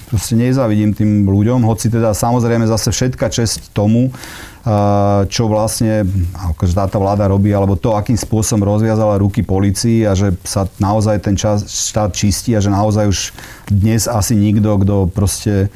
proste 0.09 0.33
nezavidím 0.33 0.91
tým 0.97 1.29
ľuďom, 1.29 1.61
hoci 1.69 1.93
teda 1.93 2.17
samozrejme 2.17 2.65
zase 2.65 2.89
všetka 2.89 3.29
česť 3.29 3.69
tomu, 3.77 4.09
čo 5.31 5.47
vlastne 5.47 6.03
akože 6.35 6.75
táto 6.75 6.99
vláda 6.99 7.31
robí, 7.31 7.55
alebo 7.55 7.79
to, 7.79 7.95
akým 7.95 8.19
spôsobom 8.19 8.67
rozviazala 8.67 9.15
ruky 9.15 9.39
policii 9.39 10.03
a 10.03 10.11
že 10.13 10.35
sa 10.43 10.67
naozaj 10.83 11.23
ten 11.23 11.35
čas, 11.39 11.63
štát 11.63 12.11
čistí 12.11 12.51
a 12.53 12.63
že 12.63 12.67
naozaj 12.67 13.07
už 13.07 13.19
dnes 13.71 14.05
asi 14.11 14.35
nikto, 14.35 14.83
kto 14.83 14.95
proste 15.07 15.71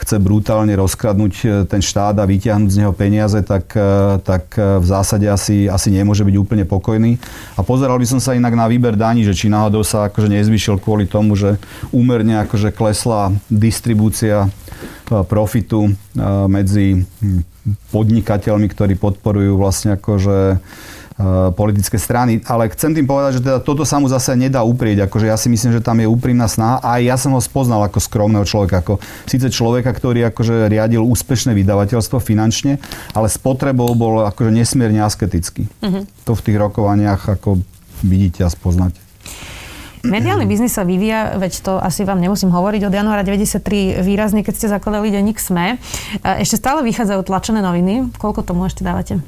chce 0.00 0.16
brutálne 0.16 0.72
rozkradnúť 0.80 1.34
e, 1.44 1.46
ten 1.68 1.84
štát 1.84 2.16
a 2.16 2.24
vyťahnuť 2.24 2.70
z 2.72 2.78
neho 2.80 2.92
peniaze, 2.96 3.36
tak, 3.44 3.68
e, 3.76 4.16
tak 4.24 4.56
e, 4.56 4.80
v 4.80 4.86
zásade 4.88 5.28
asi, 5.28 5.68
asi 5.68 5.92
nemôže 5.92 6.24
byť 6.24 6.36
úplne 6.40 6.64
pokojný. 6.64 7.20
A 7.58 7.60
pozeral 7.60 8.00
by 8.00 8.06
som 8.08 8.20
sa 8.20 8.32
inak 8.32 8.56
na 8.56 8.64
výber 8.64 8.96
daní, 8.96 9.28
že 9.28 9.36
či 9.36 9.52
náhodou 9.52 9.84
sa 9.84 10.08
akože 10.08 10.32
nezvyšil 10.32 10.80
kvôli 10.80 11.04
tomu, 11.04 11.36
že 11.36 11.60
úmerne 11.92 12.40
akože 12.48 12.72
klesla 12.72 13.36
distribúcia 13.52 14.48
profitu 15.26 15.90
medzi 16.46 17.02
podnikateľmi, 17.90 18.66
ktorí 18.70 18.94
podporujú 18.94 19.58
vlastne 19.58 19.98
akože 19.98 20.62
Eh, 21.20 21.52
politické 21.52 22.00
strany. 22.00 22.40
Ale 22.48 22.72
chcem 22.72 22.96
tým 22.96 23.04
povedať, 23.04 23.36
že 23.36 23.44
teda 23.44 23.60
toto 23.60 23.84
sa 23.84 24.00
mu 24.00 24.08
zase 24.08 24.32
nedá 24.40 24.64
uprieť. 24.64 25.04
Akože 25.04 25.28
ja 25.28 25.36
si 25.36 25.52
myslím, 25.52 25.76
že 25.76 25.84
tam 25.84 26.00
je 26.00 26.08
úprimná 26.08 26.48
snaha 26.48 26.80
a 26.80 26.96
ja 26.96 27.20
som 27.20 27.36
ho 27.36 27.42
spoznal 27.44 27.84
ako 27.84 28.00
skromného 28.00 28.48
človeka. 28.48 28.80
Ako, 28.80 28.96
síce 29.28 29.52
človeka, 29.52 29.92
ktorý 29.92 30.32
akože 30.32 30.72
riadil 30.72 31.04
úspešné 31.04 31.52
vydavateľstvo 31.52 32.24
finančne, 32.24 32.80
ale 33.12 33.28
spotrebou 33.28 33.92
bol 33.92 34.24
akože 34.32 34.48
nesmierne 34.48 35.04
asketický. 35.04 35.68
Uh-huh. 35.84 36.08
To 36.24 36.32
v 36.32 36.40
tých 36.40 36.56
rokovaniach 36.56 37.28
ako 37.28 37.60
vidíte 38.00 38.40
a 38.40 38.48
spoznáte. 38.48 39.09
Mediálny 40.00 40.48
biznis 40.48 40.72
sa 40.72 40.86
vyvíja, 40.88 41.36
veď 41.36 41.52
to 41.60 41.72
asi 41.76 42.08
vám 42.08 42.24
nemusím 42.24 42.48
hovoriť, 42.48 42.88
od 42.88 42.94
januára 42.94 43.20
93 43.20 44.00
výrazne, 44.00 44.40
keď 44.40 44.54
ste 44.56 44.72
zakladali 44.72 45.12
denník 45.12 45.36
SME. 45.36 45.76
Eh, 45.76 46.40
ešte 46.40 46.56
stále 46.56 46.80
vychádzajú 46.84 47.20
tlačené 47.24 47.60
noviny. 47.60 48.08
Koľko 48.16 48.40
tomu 48.40 48.64
ešte 48.64 48.80
dávate? 48.80 49.20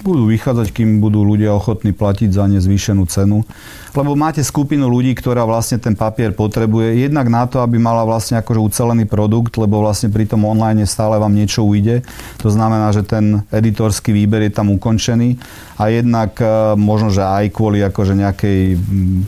Budú 0.00 0.28
vychádzať, 0.28 0.72
kým 0.72 0.98
budú 0.98 1.22
ľudia 1.22 1.52
ochotní 1.52 1.92
platiť 1.92 2.32
za 2.32 2.44
ne 2.48 2.60
zvýšenú 2.60 3.04
cenu. 3.08 3.44
Lebo 3.90 4.14
máte 4.14 4.40
skupinu 4.40 4.86
ľudí, 4.86 5.18
ktorá 5.18 5.42
vlastne 5.42 5.82
ten 5.82 5.98
papier 5.98 6.30
potrebuje, 6.30 7.02
jednak 7.02 7.26
na 7.26 7.44
to, 7.50 7.58
aby 7.58 7.74
mala 7.76 8.06
vlastne 8.06 8.38
akože 8.38 8.60
ucelený 8.62 9.04
produkt, 9.10 9.58
lebo 9.58 9.82
vlastne 9.82 10.14
pri 10.14 10.30
tom 10.30 10.46
online 10.46 10.86
stále 10.86 11.18
vám 11.18 11.34
niečo 11.34 11.66
ujde. 11.66 12.06
To 12.38 12.48
znamená, 12.48 12.94
že 12.94 13.02
ten 13.02 13.42
editorský 13.50 14.14
výber 14.14 14.46
je 14.46 14.52
tam 14.54 14.70
ukončený 14.70 15.36
a 15.74 15.90
jednak 15.90 16.38
e, 16.38 16.78
možno, 16.78 17.10
že 17.10 17.26
aj 17.26 17.50
kvôli 17.50 17.82
akože 17.82 18.14
nejakej 18.14 18.78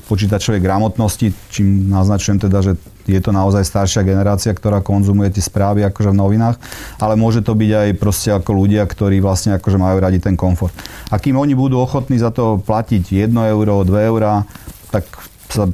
počítačovej 0.06 0.62
gramotnosti, 0.62 1.34
čím 1.50 1.90
naznačujem 1.90 2.38
teda, 2.46 2.62
že 2.62 2.72
je 3.06 3.20
to 3.20 3.30
naozaj 3.34 3.66
staršia 3.66 4.06
generácia, 4.06 4.54
ktorá 4.54 4.78
konzumuje 4.84 5.34
tie 5.34 5.42
správy 5.42 5.82
akože 5.86 6.14
v 6.14 6.20
novinách, 6.20 6.56
ale 7.02 7.18
môže 7.18 7.42
to 7.42 7.54
byť 7.54 7.70
aj 7.70 7.88
proste 7.98 8.30
ako 8.30 8.50
ľudia, 8.54 8.86
ktorí 8.86 9.18
vlastne 9.18 9.58
akože 9.58 9.78
majú 9.78 9.96
radi 9.98 10.22
ten 10.22 10.38
komfort. 10.38 10.74
A 11.10 11.18
kým 11.18 11.34
oni 11.38 11.58
budú 11.58 11.82
ochotní 11.82 12.18
za 12.18 12.30
to 12.30 12.62
platiť 12.62 13.26
1 13.26 13.34
euro, 13.50 13.82
2 13.82 14.10
eurá, 14.10 14.46
tak 14.94 15.06
sa 15.50 15.68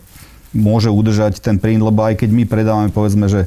môže 0.56 0.88
udržať 0.88 1.44
ten 1.44 1.60
print, 1.60 1.84
lebo 1.84 2.00
aj 2.02 2.24
keď 2.24 2.30
my 2.32 2.44
predávame, 2.48 2.88
povedzme, 2.88 3.28
že 3.28 3.44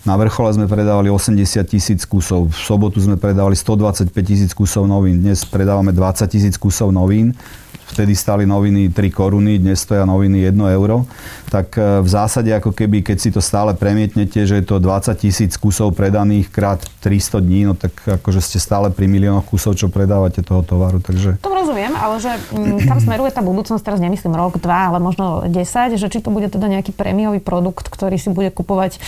na 0.00 0.16
vrchole 0.16 0.48
sme 0.56 0.64
predávali 0.64 1.12
80 1.12 1.60
tisíc 1.68 2.08
kusov, 2.08 2.48
v 2.48 2.56
sobotu 2.56 3.04
sme 3.04 3.20
predávali 3.20 3.52
125 3.52 4.10
tisíc 4.24 4.50
kusov 4.56 4.88
novín, 4.88 5.20
dnes 5.20 5.44
predávame 5.44 5.92
20 5.92 6.24
tisíc 6.24 6.56
kusov 6.56 6.88
novín, 6.88 7.36
vtedy 7.90 8.14
stali 8.14 8.46
noviny 8.46 8.94
3 8.94 9.10
koruny, 9.10 9.58
dnes 9.58 9.82
stoja 9.82 10.06
noviny 10.06 10.46
1 10.48 10.54
euro, 10.78 11.04
tak 11.50 11.74
e, 11.74 12.00
v 12.00 12.08
zásade 12.08 12.48
ako 12.54 12.70
keby, 12.70 13.02
keď 13.02 13.16
si 13.18 13.30
to 13.34 13.42
stále 13.42 13.74
premietnete, 13.74 14.46
že 14.46 14.62
je 14.62 14.64
to 14.64 14.78
20 14.78 15.12
tisíc 15.18 15.58
kusov 15.58 15.98
predaných 15.98 16.48
krát 16.54 16.80
300 17.02 17.42
dní, 17.42 17.60
no 17.66 17.74
tak 17.74 17.92
akože 18.22 18.38
ste 18.38 18.62
stále 18.62 18.94
pri 18.94 19.10
miliónoch 19.10 19.50
kusov, 19.50 19.74
čo 19.74 19.90
predávate 19.90 20.46
toho 20.46 20.62
tovaru. 20.62 21.02
Takže... 21.02 21.42
To 21.42 21.50
rozumiem, 21.50 21.92
ale 21.98 22.22
že 22.22 22.32
mm, 22.54 22.86
kam 22.86 23.02
smeruje 23.02 23.34
tá 23.34 23.42
budúcnosť, 23.42 23.82
teraz 23.82 23.98
nemyslím 23.98 24.38
rok, 24.38 24.62
dva, 24.62 24.94
ale 24.94 24.98
možno 25.02 25.44
10, 25.50 25.98
že 25.98 26.06
či 26.06 26.22
to 26.22 26.30
bude 26.30 26.46
teda 26.46 26.70
nejaký 26.70 26.94
prémiový 26.94 27.42
produkt, 27.42 27.90
ktorý 27.90 28.16
si 28.16 28.30
bude 28.30 28.54
kupovať 28.54 29.02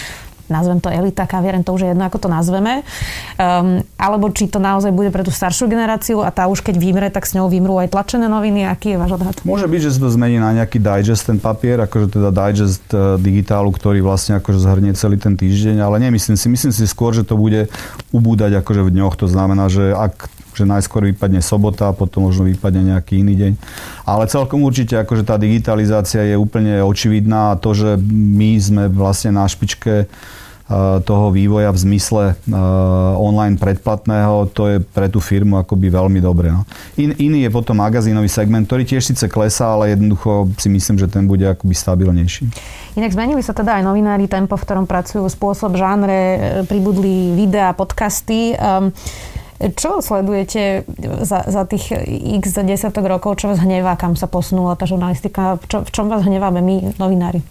nazvem 0.49 0.79
to 0.83 0.91
elita 0.91 1.27
kaviareň, 1.29 1.63
to 1.63 1.75
už 1.75 1.87
je 1.87 1.89
jedno, 1.93 2.05
ako 2.07 2.19
to 2.23 2.29
nazveme. 2.31 2.83
Um, 3.37 3.83
alebo 4.01 4.31
či 4.31 4.49
to 4.49 4.59
naozaj 4.59 4.91
bude 4.91 5.11
pre 5.15 5.23
tú 5.23 5.31
staršiu 5.31 5.71
generáciu 5.71 6.23
a 6.23 6.31
tá 6.35 6.51
už 6.51 6.65
keď 6.65 6.77
vymre, 6.79 7.09
tak 7.11 7.29
s 7.29 7.37
ňou 7.37 7.47
vymrú 7.51 7.79
aj 7.79 7.93
tlačené 7.93 8.27
noviny. 8.27 8.67
Aký 8.67 8.95
je 8.95 8.99
váš 8.99 9.15
odhad? 9.19 9.37
Môže 9.47 9.69
byť, 9.69 9.81
že 9.87 9.91
sa 9.95 10.01
to 10.07 10.09
zmení 10.11 10.43
na 10.43 10.51
nejaký 10.57 10.83
digest 10.83 11.29
ten 11.29 11.39
papier, 11.39 11.79
akože 11.83 12.19
teda 12.19 12.31
digest 12.33 12.87
uh, 12.95 13.21
digitálu, 13.21 13.71
ktorý 13.71 14.03
vlastne 14.03 14.41
akože 14.41 14.59
zhrnie 14.59 14.93
celý 14.97 15.21
ten 15.21 15.37
týždeň, 15.39 15.83
ale 15.83 16.03
nemyslím 16.03 16.37
si, 16.39 16.47
myslím 16.49 16.73
si 16.75 16.85
skôr, 16.89 17.15
že 17.15 17.27
to 17.27 17.39
bude 17.39 17.71
ubúdať 18.11 18.59
akože 18.63 18.83
v 18.87 18.93
dňoch. 18.99 19.15
To 19.21 19.27
znamená, 19.31 19.69
že 19.69 19.93
ak 19.95 20.42
že 20.53 20.69
najskôr 20.69 21.09
vypadne 21.13 21.41
sobota, 21.41 21.93
potom 21.97 22.29
možno 22.29 22.49
vypadne 22.49 22.95
nejaký 22.97 23.21
iný 23.25 23.35
deň. 23.37 23.53
Ale 24.05 24.29
celkom 24.29 24.63
určite 24.63 25.01
akože 25.01 25.25
tá 25.25 25.41
digitalizácia 25.41 26.23
je 26.25 26.37
úplne 26.37 26.85
očividná 26.85 27.53
a 27.53 27.59
to, 27.59 27.73
že 27.73 27.97
my 28.13 28.57
sme 28.61 28.83
vlastne 28.93 29.33
na 29.33 29.49
špičke 29.49 30.09
Eh, 30.73 31.01
toho 31.05 31.29
vývoja 31.29 31.69
v 31.69 31.79
zmysle 31.85 32.23
eh, 32.33 32.55
online 33.19 33.61
predplatného, 33.61 34.49
to 34.57 34.63
je 34.73 34.77
pre 34.81 35.11
tú 35.13 35.21
firmu 35.21 35.61
akoby 35.61 35.93
veľmi 35.93 36.23
dobré. 36.23 36.49
No. 36.49 36.65
In, 36.97 37.13
iný 37.21 37.45
je 37.45 37.51
potom 37.53 37.77
magazínový 37.77 38.31
segment, 38.31 38.65
ktorý 38.65 38.89
tiež 38.89 39.05
síce 39.05 39.29
klesá, 39.29 39.75
ale 39.75 39.93
jednoducho 39.93 40.49
si 40.57 40.73
myslím, 40.73 40.97
že 40.97 41.13
ten 41.13 41.29
bude 41.29 41.45
akoby 41.45 41.77
stabilnejší. 41.77 42.49
Inak 42.97 43.13
zmenili 43.13 43.45
sa 43.45 43.53
teda 43.53 43.83
aj 43.83 43.85
novinári, 43.85 44.31
tempo, 44.31 44.57
v 44.57 44.65
ktorom 44.65 44.89
pracujú, 44.89 45.29
spôsob, 45.29 45.77
žánre, 45.77 46.21
eh, 46.23 46.39
pribudli 46.65 47.37
videá, 47.37 47.77
podcasty. 47.77 48.57
Um, 48.57 48.95
čo 49.79 50.03
sledujete 50.03 50.83
za, 51.23 51.47
za 51.47 51.63
tých 51.69 51.95
x 52.43 52.59
desiatok 52.67 53.07
rokov, 53.07 53.39
čo 53.39 53.53
vás 53.53 53.63
hnevá, 53.63 53.95
kam 53.95 54.19
sa 54.19 54.27
posunula 54.27 54.75
tá 54.75 54.89
žurnalistika, 54.89 55.63
čo, 55.71 55.87
v 55.87 55.91
čom 55.95 56.11
vás 56.11 56.27
hneváme 56.27 56.59
my, 56.59 56.99
novinári? 56.99 57.43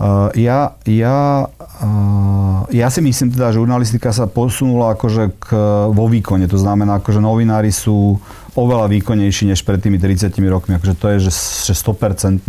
Uh, 0.00 0.32
ja, 0.32 0.80
ja, 0.88 1.44
uh, 1.84 2.64
ja 2.72 2.88
si 2.88 3.04
myslím 3.04 3.36
teda, 3.36 3.52
že 3.52 3.60
žurnalistika 3.60 4.16
sa 4.16 4.24
posunula 4.24 4.96
akože 4.96 5.36
k, 5.36 5.48
vo 5.92 6.08
výkone. 6.08 6.48
To 6.48 6.56
znamená, 6.56 7.04
akože 7.04 7.20
novinári 7.20 7.68
sú 7.68 8.16
oveľa 8.60 8.92
výkonnejší 8.92 9.48
než 9.48 9.64
pred 9.64 9.80
tými 9.80 9.96
30 9.96 10.28
rokmi. 10.52 10.76
Akože 10.76 10.94
to 11.00 11.06
je, 11.16 11.16
že, 11.28 11.32
že 11.70 11.74
100%. 11.74 12.44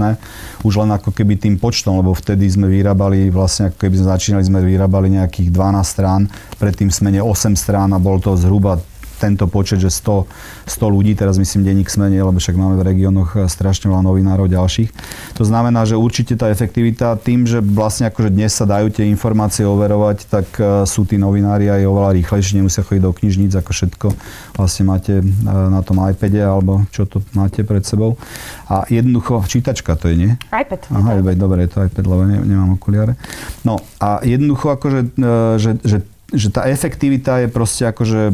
Už 0.68 0.74
len 0.84 0.92
ako 0.92 1.16
keby 1.16 1.40
tým 1.40 1.56
počtom, 1.56 1.96
lebo 2.04 2.12
vtedy 2.12 2.44
sme 2.52 2.68
vyrábali, 2.68 3.32
vlastne 3.32 3.72
ako 3.72 3.88
keby 3.88 3.96
sme 3.96 4.08
začínali, 4.12 4.44
sme 4.44 4.60
vyrábali 4.60 5.08
nejakých 5.16 5.50
12 5.50 5.82
strán, 5.88 6.22
predtým 6.60 6.92
smene 6.92 7.24
8 7.24 7.56
strán 7.56 7.96
a 7.96 8.00
bol 8.00 8.20
to 8.20 8.36
zhruba 8.36 8.84
tento 9.22 9.46
počet, 9.46 9.78
že 9.78 9.94
100, 9.94 10.26
100 10.66 10.82
ľudí, 10.90 11.14
teraz 11.14 11.38
myslím 11.38 11.62
denník 11.62 11.94
smenie, 11.94 12.26
lebo 12.26 12.42
však 12.42 12.58
máme 12.58 12.82
v 12.82 12.88
regiónoch 12.90 13.38
eh, 13.38 13.46
strašne 13.46 13.94
veľa 13.94 14.02
novinárov 14.02 14.50
ďalších. 14.50 14.90
To 15.38 15.44
znamená, 15.46 15.86
že 15.86 15.94
určite 15.94 16.34
tá 16.34 16.50
efektivita 16.50 17.22
tým, 17.22 17.46
že 17.46 17.62
vlastne 17.62 18.10
akože 18.10 18.34
dnes 18.34 18.50
sa 18.50 18.66
dajú 18.66 18.90
tie 18.90 19.06
informácie 19.06 19.62
overovať, 19.62 20.26
tak 20.26 20.48
eh, 20.58 20.90
sú 20.90 21.06
tí 21.06 21.22
novinári 21.22 21.70
aj 21.70 21.86
oveľa 21.86 22.18
rýchlejšie, 22.18 22.58
nemusia 22.58 22.82
chodiť 22.82 23.04
do 23.06 23.14
knižníc, 23.14 23.54
ako 23.54 23.70
všetko 23.70 24.08
vlastne 24.58 24.84
máte 24.90 25.14
eh, 25.22 25.26
na 25.46 25.86
tom 25.86 26.02
iPade 26.02 26.42
alebo 26.42 26.90
čo 26.90 27.06
to 27.06 27.22
máte 27.38 27.62
pred 27.62 27.86
sebou. 27.86 28.18
A 28.66 28.90
jednoducho, 28.90 29.46
čítačka 29.46 29.94
to 29.94 30.10
je, 30.10 30.16
nie? 30.18 30.32
iPad. 30.50 30.90
Aha, 30.90 31.22
iPad, 31.22 31.38
dobre, 31.38 31.68
je 31.68 31.70
to 31.70 31.86
iPad, 31.86 32.06
lebo 32.08 32.24
ne, 32.26 32.40
nemám 32.42 32.80
okuliare. 32.80 33.20
No 33.68 33.78
a 34.00 34.24
jednoducho 34.24 34.72
akože, 34.74 35.14
že, 35.60 35.72
že 35.84 35.98
že 36.32 36.48
tá 36.48 36.64
efektivita 36.72 37.44
je 37.44 37.48
proste 37.52 37.84
akože 37.84 38.32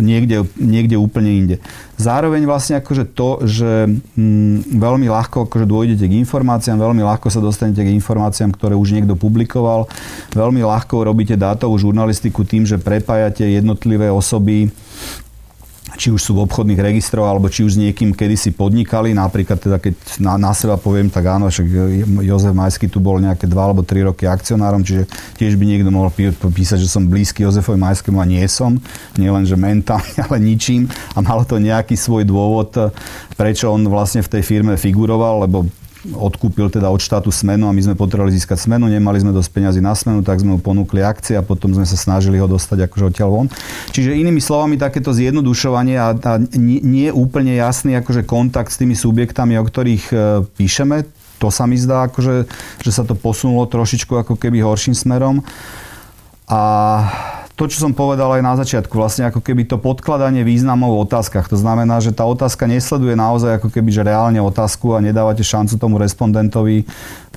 niekde, 0.00 0.48
niekde 0.56 0.96
úplne 0.96 1.30
inde. 1.36 1.56
Zároveň 2.00 2.48
vlastne 2.48 2.80
akože 2.80 3.04
to, 3.12 3.44
že 3.44 3.88
mm, 4.16 4.72
veľmi 4.72 5.04
ľahko 5.08 5.44
akože 5.44 5.68
dôjdete 5.68 6.04
k 6.08 6.18
informáciám, 6.24 6.80
veľmi 6.80 7.04
ľahko 7.04 7.28
sa 7.28 7.44
dostanete 7.44 7.84
k 7.84 7.92
informáciám, 7.92 8.56
ktoré 8.56 8.72
už 8.72 8.96
niekto 8.96 9.16
publikoval, 9.16 9.84
veľmi 10.32 10.64
ľahko 10.64 11.04
robíte 11.04 11.36
dátovú 11.36 11.76
žurnalistiku 11.76 12.44
tým, 12.48 12.64
že 12.64 12.80
prepájate 12.80 13.44
jednotlivé 13.44 14.08
osoby 14.08 14.72
či 15.96 16.12
už 16.12 16.20
sú 16.20 16.36
v 16.36 16.44
obchodných 16.44 16.78
registroch, 16.78 17.26
alebo 17.26 17.48
či 17.48 17.64
už 17.64 17.74
s 17.74 17.80
niekým 17.80 18.12
kedysi 18.12 18.52
podnikali. 18.52 19.16
Napríklad 19.16 19.58
teda, 19.58 19.80
keď 19.80 19.96
na, 20.20 20.36
na 20.36 20.52
seba 20.52 20.76
poviem, 20.76 21.08
tak 21.08 21.24
áno, 21.26 21.48
však 21.48 21.66
Jozef 22.22 22.52
Majský 22.52 22.86
tu 22.92 23.00
bol 23.00 23.18
nejaké 23.18 23.48
2 23.48 23.56
alebo 23.56 23.80
3 23.82 24.12
roky 24.12 24.28
akcionárom, 24.28 24.84
čiže 24.84 25.08
tiež 25.40 25.56
by 25.56 25.64
niekto 25.64 25.88
mohol 25.88 26.12
písať, 26.12 26.78
že 26.78 26.92
som 26.92 27.08
blízky 27.08 27.42
Jozefovi 27.42 27.80
Majskému 27.80 28.20
a 28.20 28.28
nie 28.28 28.44
som. 28.46 28.76
Nie 29.16 29.32
len, 29.32 29.48
že 29.48 29.56
mentálne, 29.56 30.20
ale 30.28 30.38
ničím. 30.38 30.86
A 31.16 31.24
malo 31.24 31.42
to 31.48 31.56
nejaký 31.56 31.96
svoj 31.96 32.28
dôvod, 32.28 32.76
prečo 33.34 33.72
on 33.72 33.82
vlastne 33.88 34.20
v 34.20 34.38
tej 34.38 34.42
firme 34.44 34.76
figuroval, 34.76 35.48
lebo 35.48 35.64
odkúpil 36.14 36.70
teda 36.70 36.92
od 36.92 37.00
štátu 37.02 37.34
smenu 37.34 37.66
a 37.66 37.74
my 37.74 37.82
sme 37.82 37.94
potrebovali 37.98 38.34
získať 38.36 38.68
smenu, 38.68 38.86
nemali 38.86 39.18
sme 39.18 39.34
dosť 39.34 39.50
peňazí 39.50 39.80
na 39.82 39.96
smenu, 39.96 40.22
tak 40.22 40.38
sme 40.44 40.54
mu 40.54 40.60
ponúkli 40.62 41.02
akcie 41.02 41.34
a 41.34 41.42
potom 41.42 41.72
sme 41.72 41.88
sa 41.88 41.98
snažili 41.98 42.38
ho 42.38 42.46
dostať 42.46 42.86
akože 42.86 43.04
odtiaľ 43.10 43.30
von. 43.32 43.48
Čiže 43.90 44.14
inými 44.14 44.38
slovami 44.38 44.78
takéto 44.78 45.10
zjednodušovanie 45.10 45.96
a, 45.98 46.14
a 46.14 46.32
nie, 46.54 46.78
nie 46.84 47.08
úplne 47.10 47.56
jasný 47.56 47.98
akože 47.98 48.22
kontakt 48.28 48.70
s 48.70 48.78
tými 48.78 48.94
subjektami, 48.94 49.58
o 49.58 49.64
ktorých 49.64 50.04
e, 50.12 50.16
píšeme, 50.54 51.08
to 51.36 51.52
sa 51.52 51.68
mi 51.68 51.76
zdá, 51.76 52.08
akože, 52.08 52.48
že 52.80 52.90
sa 52.92 53.04
to 53.04 53.12
posunulo 53.12 53.68
trošičku 53.68 54.12
ako 54.16 54.40
keby 54.40 54.64
horším 54.64 54.96
smerom. 54.96 55.44
A 56.48 56.62
to, 57.56 57.64
čo 57.64 57.88
som 57.88 57.96
povedal 57.96 58.36
aj 58.36 58.42
na 58.44 58.54
začiatku, 58.60 58.92
vlastne 58.92 59.32
ako 59.32 59.40
keby 59.40 59.64
to 59.64 59.80
podkladanie 59.80 60.44
významov 60.44 60.92
v 60.92 61.02
otázkach. 61.08 61.48
To 61.48 61.56
znamená, 61.56 62.04
že 62.04 62.12
tá 62.12 62.28
otázka 62.28 62.68
nesleduje 62.68 63.16
naozaj 63.16 63.56
ako 63.56 63.72
keby 63.72 63.88
že 63.88 64.04
reálne 64.04 64.36
otázku 64.44 64.92
a 64.92 65.00
nedávate 65.00 65.40
šancu 65.40 65.80
tomu 65.80 65.96
respondentovi 65.96 66.84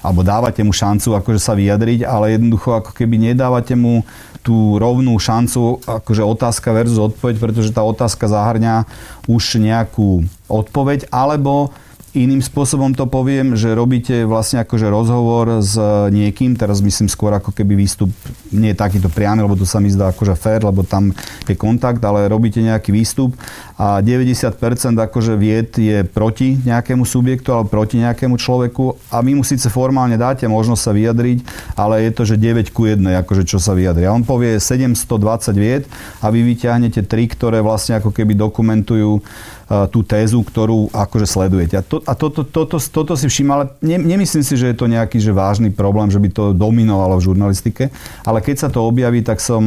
alebo 0.04 0.20
dávate 0.20 0.60
mu 0.64 0.76
šancu 0.76 1.16
akože 1.16 1.40
sa 1.40 1.56
vyjadriť, 1.56 2.04
ale 2.04 2.36
jednoducho 2.36 2.76
ako 2.76 2.92
keby 2.92 3.32
nedávate 3.32 3.80
mu 3.80 4.04
tú 4.44 4.80
rovnú 4.80 5.16
šancu, 5.20 5.84
akože 5.84 6.24
otázka 6.24 6.72
versus 6.72 7.00
odpoveď, 7.00 7.36
pretože 7.40 7.76
tá 7.76 7.84
otázka 7.84 8.28
zahrňa 8.32 8.88
už 9.28 9.60
nejakú 9.60 10.24
odpoveď, 10.48 11.12
alebo 11.12 11.76
Iným 12.20 12.44
spôsobom 12.44 12.92
to 12.92 13.08
poviem, 13.08 13.56
že 13.56 13.72
robíte 13.72 14.28
vlastne 14.28 14.60
akože 14.60 14.92
rozhovor 14.92 15.64
s 15.64 15.80
niekým, 16.12 16.60
teraz 16.60 16.84
myslím 16.84 17.08
skôr 17.08 17.32
ako 17.32 17.56
keby 17.56 17.80
výstup, 17.80 18.12
nie 18.52 18.76
je 18.76 18.82
takýto 18.84 19.08
priamy, 19.08 19.40
lebo 19.40 19.56
to 19.56 19.64
sa 19.64 19.80
mi 19.80 19.88
zdá 19.88 20.12
akože 20.12 20.36
fér, 20.36 20.68
lebo 20.68 20.84
tam 20.84 21.16
je 21.48 21.56
kontakt, 21.56 22.04
ale 22.04 22.28
robíte 22.28 22.60
nejaký 22.60 22.92
výstup 22.92 23.40
a 23.80 24.04
90% 24.04 24.52
akože 25.00 25.40
vied 25.40 25.72
je 25.80 26.04
proti 26.04 26.60
nejakému 26.60 27.08
subjektu 27.08 27.56
alebo 27.56 27.72
proti 27.72 28.04
nejakému 28.04 28.36
človeku 28.36 29.16
a 29.16 29.24
vy 29.24 29.40
mu 29.40 29.48
síce 29.48 29.72
formálne 29.72 30.20
dáte 30.20 30.44
možnosť 30.44 30.82
sa 30.84 30.92
vyjadriť, 30.92 31.40
ale 31.80 32.04
je 32.04 32.12
to, 32.12 32.28
že 32.28 32.36
9 32.36 32.76
ku 32.76 32.84
1, 32.84 33.00
akože 33.24 33.48
čo 33.48 33.64
sa 33.64 33.72
vyjadri. 33.72 34.04
A 34.04 34.12
on 34.12 34.28
povie 34.28 34.60
720 34.60 35.56
vied 35.56 35.88
a 36.20 36.28
vy 36.28 36.44
vyťahnete 36.44 37.08
tri, 37.08 37.32
ktoré 37.32 37.64
vlastne 37.64 37.96
ako 37.96 38.12
keby 38.12 38.36
dokumentujú 38.36 39.24
tú 39.70 40.02
tézu, 40.02 40.42
ktorú 40.42 40.90
akože 40.90 41.30
sledujete. 41.30 41.78
A, 41.78 41.84
to, 41.86 42.02
a 42.02 42.18
toto, 42.18 42.42
toto, 42.42 42.82
toto 42.82 43.14
si 43.14 43.30
všímam, 43.30 43.54
ale 43.54 43.66
ne, 43.86 44.02
nemyslím 44.02 44.42
si, 44.42 44.58
že 44.58 44.74
je 44.74 44.76
to 44.76 44.90
nejaký 44.90 45.22
že 45.22 45.30
vážny 45.30 45.70
problém, 45.70 46.10
že 46.10 46.18
by 46.18 46.30
to 46.34 46.44
dominovalo 46.58 47.22
v 47.22 47.26
žurnalistike, 47.30 47.94
ale 48.26 48.42
keď 48.42 48.56
sa 48.66 48.70
to 48.74 48.82
objaví, 48.82 49.22
tak 49.22 49.38
som, 49.38 49.62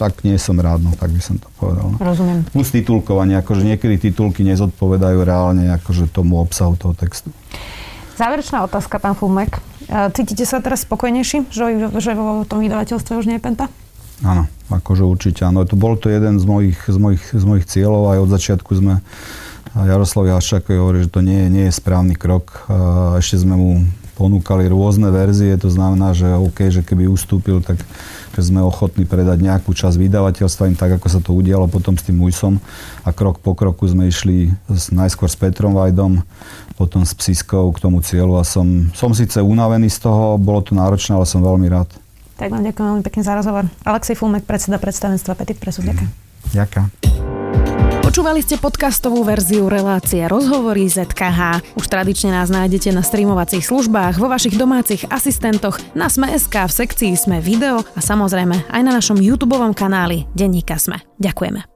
tak 0.00 0.24
nie 0.24 0.40
som 0.40 0.56
rád, 0.56 0.80
no, 0.80 0.96
tak 0.96 1.12
by 1.12 1.20
som 1.20 1.36
to 1.36 1.52
povedal. 1.60 1.92
No. 1.92 2.00
Rozumiem. 2.00 2.48
Plus 2.48 2.72
titulkovanie, 2.72 3.36
akože 3.36 3.60
niekedy 3.60 4.00
titulky 4.08 4.40
nezodpovedajú 4.48 5.18
reálne 5.20 5.68
akože 5.76 6.08
tomu 6.08 6.40
obsahu 6.40 6.80
toho 6.80 6.96
textu. 6.96 7.28
Záverečná 8.16 8.64
otázka, 8.64 8.96
pán 8.96 9.12
Fulmek. 9.12 9.60
Cítite 10.16 10.48
sa 10.48 10.64
teraz 10.64 10.88
spokojnejší, 10.88 11.52
že, 11.52 11.92
že 12.00 12.10
vo 12.16 12.48
tom 12.48 12.64
vydavateľstve 12.64 13.12
už 13.20 13.28
nie 13.28 13.36
je 13.36 13.44
Penta? 13.44 13.68
Áno, 14.24 14.48
akože 14.72 15.04
určite 15.04 15.44
áno. 15.44 15.66
To 15.68 15.76
bol 15.76 16.00
to 16.00 16.08
jeden 16.08 16.40
z 16.40 16.44
mojich, 16.48 16.78
z 16.88 16.96
mojich, 16.96 17.24
z 17.36 17.44
mojich 17.44 17.68
cieľov. 17.68 18.16
Aj 18.16 18.18
od 18.22 18.30
začiatku 18.32 18.70
sme 18.72 19.04
Jaroslav 19.76 20.24
Jaščákovi 20.24 20.76
hovorí, 20.80 20.98
že 21.04 21.12
to 21.12 21.20
nie, 21.20 21.52
nie 21.52 21.68
je 21.68 21.76
správny 21.76 22.16
krok. 22.16 22.64
Ešte 23.20 23.44
sme 23.44 23.60
mu 23.60 23.70
ponúkali 24.16 24.64
rôzne 24.72 25.12
verzie, 25.12 25.52
to 25.60 25.68
znamená, 25.68 26.16
že 26.16 26.24
OK, 26.24 26.72
že 26.72 26.80
keby 26.80 27.04
ustúpil, 27.04 27.60
tak 27.60 27.76
že 28.32 28.48
sme 28.48 28.64
ochotní 28.64 29.04
predať 29.04 29.44
nejakú 29.44 29.76
časť 29.76 29.96
vydavateľstva 30.00 30.72
im 30.72 30.76
tak, 30.76 30.96
ako 30.96 31.08
sa 31.12 31.20
to 31.20 31.36
udialo 31.36 31.68
potom 31.68 32.00
s 32.00 32.04
tým 32.08 32.16
Ujsom 32.24 32.56
a 33.04 33.12
krok 33.12 33.44
po 33.44 33.52
kroku 33.52 33.84
sme 33.84 34.08
išli 34.08 34.56
najskôr 34.92 35.28
s 35.28 35.36
Petrom 35.36 35.76
Vajdom, 35.76 36.24
potom 36.80 37.04
s 37.04 37.12
Psiskou 37.12 37.68
k 37.76 37.80
tomu 37.84 38.00
cieľu 38.00 38.40
a 38.40 38.44
som, 38.44 38.88
som 38.96 39.12
síce 39.12 39.36
unavený 39.36 39.92
z 39.92 40.08
toho, 40.08 40.40
bolo 40.40 40.64
to 40.64 40.72
náročné, 40.72 41.12
ale 41.12 41.28
som 41.28 41.44
veľmi 41.44 41.68
rád. 41.68 41.88
Tak 42.36 42.52
vám 42.52 42.62
ďakujem 42.64 42.86
veľmi 42.86 43.04
pekne 43.04 43.22
za 43.24 43.32
rozhovor. 43.32 43.64
Alexej 43.82 44.16
Fulmek, 44.16 44.44
predseda 44.44 44.76
predstavenstva 44.76 45.32
Petit 45.34 45.56
Presu. 45.56 45.80
Ďakujem. 45.80 46.10
Ďakujem. 46.52 46.86
Počúvali 48.06 48.40
ste 48.40 48.56
podcastovú 48.56 49.26
verziu 49.26 49.68
relácie 49.68 50.24
Rozhovory 50.24 50.88
ZKH. 50.88 51.74
Už 51.76 51.84
tradične 51.84 52.32
nás 52.32 52.48
nájdete 52.48 52.94
na 52.94 53.04
streamovacích 53.04 53.66
službách, 53.66 54.16
vo 54.16 54.30
vašich 54.32 54.56
domácich 54.56 55.04
asistentoch, 55.12 55.76
na 55.92 56.08
Sme.sk, 56.08 56.54
v 56.54 56.72
sekcii 56.72 57.12
Sme 57.12 57.44
video 57.44 57.82
a 57.82 58.00
samozrejme 58.00 58.72
aj 58.72 58.80
na 58.80 58.92
našom 58.94 59.20
YouTube 59.20 59.58
kanáli 59.76 60.24
Denníka 60.32 60.80
Sme. 60.80 61.02
Ďakujeme. 61.20 61.75